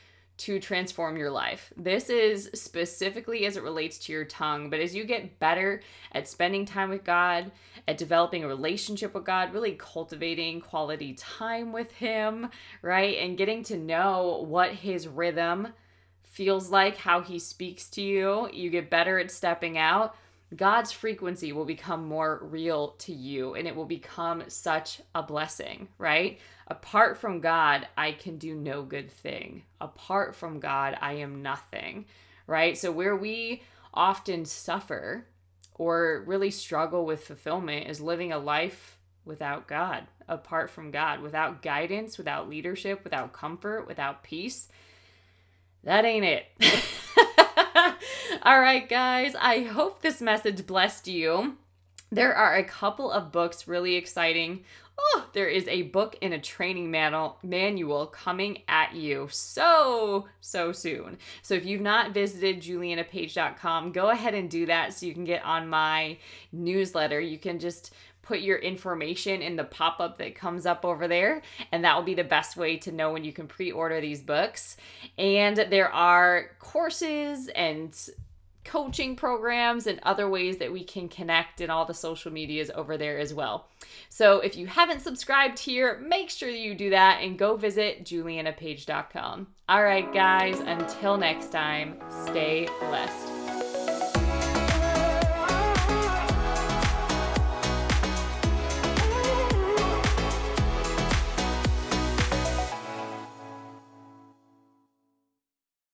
to 0.42 0.58
transform 0.58 1.16
your 1.16 1.30
life. 1.30 1.72
This 1.76 2.10
is 2.10 2.50
specifically 2.52 3.46
as 3.46 3.56
it 3.56 3.62
relates 3.62 3.96
to 3.98 4.12
your 4.12 4.24
tongue, 4.24 4.70
but 4.70 4.80
as 4.80 4.92
you 4.92 5.04
get 5.04 5.38
better 5.38 5.82
at 6.10 6.26
spending 6.26 6.66
time 6.66 6.90
with 6.90 7.04
God, 7.04 7.52
at 7.86 7.96
developing 7.96 8.42
a 8.42 8.48
relationship 8.48 9.14
with 9.14 9.24
God, 9.24 9.54
really 9.54 9.76
cultivating 9.78 10.60
quality 10.60 11.14
time 11.14 11.72
with 11.72 11.92
Him, 11.92 12.50
right? 12.82 13.18
And 13.18 13.38
getting 13.38 13.62
to 13.64 13.76
know 13.76 14.44
what 14.48 14.72
His 14.72 15.06
rhythm 15.06 15.68
feels 16.24 16.70
like, 16.70 16.96
how 16.96 17.20
He 17.20 17.38
speaks 17.38 17.88
to 17.90 18.02
you, 18.02 18.48
you 18.52 18.68
get 18.68 18.90
better 18.90 19.20
at 19.20 19.30
stepping 19.30 19.78
out. 19.78 20.16
God's 20.54 20.92
frequency 20.92 21.52
will 21.52 21.64
become 21.64 22.06
more 22.06 22.40
real 22.42 22.88
to 22.98 23.12
you 23.12 23.54
and 23.54 23.66
it 23.66 23.74
will 23.74 23.86
become 23.86 24.42
such 24.48 25.00
a 25.14 25.22
blessing, 25.22 25.88
right? 25.98 26.38
Apart 26.66 27.16
from 27.18 27.40
God, 27.40 27.86
I 27.96 28.12
can 28.12 28.38
do 28.38 28.54
no 28.54 28.82
good 28.82 29.10
thing. 29.10 29.62
Apart 29.80 30.34
from 30.34 30.60
God, 30.60 30.96
I 31.00 31.14
am 31.14 31.42
nothing, 31.42 32.06
right? 32.46 32.76
So, 32.76 32.92
where 32.92 33.16
we 33.16 33.62
often 33.94 34.44
suffer 34.44 35.26
or 35.74 36.22
really 36.26 36.50
struggle 36.50 37.06
with 37.06 37.24
fulfillment 37.24 37.88
is 37.88 38.00
living 38.00 38.32
a 38.32 38.38
life 38.38 38.98
without 39.24 39.68
God, 39.68 40.06
apart 40.28 40.70
from 40.70 40.90
God, 40.90 41.20
without 41.20 41.62
guidance, 41.62 42.18
without 42.18 42.48
leadership, 42.48 43.04
without 43.04 43.32
comfort, 43.32 43.86
without 43.86 44.22
peace. 44.22 44.68
That 45.84 46.04
ain't 46.04 46.24
it. 46.24 46.46
All 48.44 48.60
right, 48.60 48.88
guys, 48.88 49.36
I 49.40 49.60
hope 49.60 50.02
this 50.02 50.20
message 50.20 50.66
blessed 50.66 51.06
you. 51.06 51.56
There 52.10 52.34
are 52.34 52.56
a 52.56 52.64
couple 52.64 53.10
of 53.10 53.30
books 53.30 53.68
really 53.68 53.94
exciting 53.94 54.64
oh, 54.98 55.26
there 55.32 55.48
is 55.48 55.66
a 55.68 55.82
book 55.82 56.16
and 56.22 56.34
a 56.34 56.38
training 56.38 56.90
manual 56.90 57.38
manual 57.42 58.06
coming 58.06 58.62
at 58.68 58.94
you 58.94 59.28
so 59.30 60.28
so 60.40 60.72
soon. 60.72 61.18
So 61.42 61.54
if 61.54 61.64
you've 61.64 61.80
not 61.80 62.12
visited 62.12 62.60
julianapage.com, 62.60 63.92
go 63.92 64.10
ahead 64.10 64.34
and 64.34 64.50
do 64.50 64.66
that 64.66 64.94
so 64.94 65.06
you 65.06 65.14
can 65.14 65.24
get 65.24 65.44
on 65.44 65.68
my 65.68 66.18
newsletter. 66.52 67.20
You 67.20 67.38
can 67.38 67.58
just 67.58 67.94
put 68.22 68.40
your 68.40 68.58
information 68.58 69.42
in 69.42 69.56
the 69.56 69.64
pop 69.64 69.98
up 69.98 70.18
that 70.18 70.36
comes 70.36 70.64
up 70.64 70.84
over 70.84 71.08
there, 71.08 71.42
and 71.72 71.84
that 71.84 71.96
will 71.96 72.04
be 72.04 72.14
the 72.14 72.22
best 72.22 72.56
way 72.56 72.76
to 72.76 72.92
know 72.92 73.12
when 73.12 73.24
you 73.24 73.32
can 73.32 73.48
pre 73.48 73.72
order 73.72 74.00
these 74.00 74.22
books. 74.22 74.76
And 75.18 75.56
there 75.56 75.92
are 75.92 76.50
courses 76.60 77.48
and 77.48 77.96
coaching 78.64 79.16
programs 79.16 79.86
and 79.86 80.00
other 80.02 80.28
ways 80.28 80.58
that 80.58 80.72
we 80.72 80.84
can 80.84 81.08
connect 81.08 81.60
and 81.60 81.70
all 81.70 81.84
the 81.84 81.94
social 81.94 82.32
medias 82.32 82.70
over 82.74 82.96
there 82.96 83.18
as 83.18 83.34
well. 83.34 83.68
So 84.08 84.40
if 84.40 84.56
you 84.56 84.66
haven't 84.66 85.00
subscribed 85.00 85.58
here, 85.58 85.98
make 85.98 86.30
sure 86.30 86.48
you 86.48 86.74
do 86.74 86.90
that 86.90 87.22
and 87.22 87.38
go 87.38 87.56
visit 87.56 88.04
julianapage.com. 88.04 89.46
All 89.68 89.82
right, 89.82 90.12
guys, 90.12 90.60
until 90.60 91.16
next 91.16 91.50
time, 91.50 91.98
stay 92.26 92.68
blessed. 92.80 93.51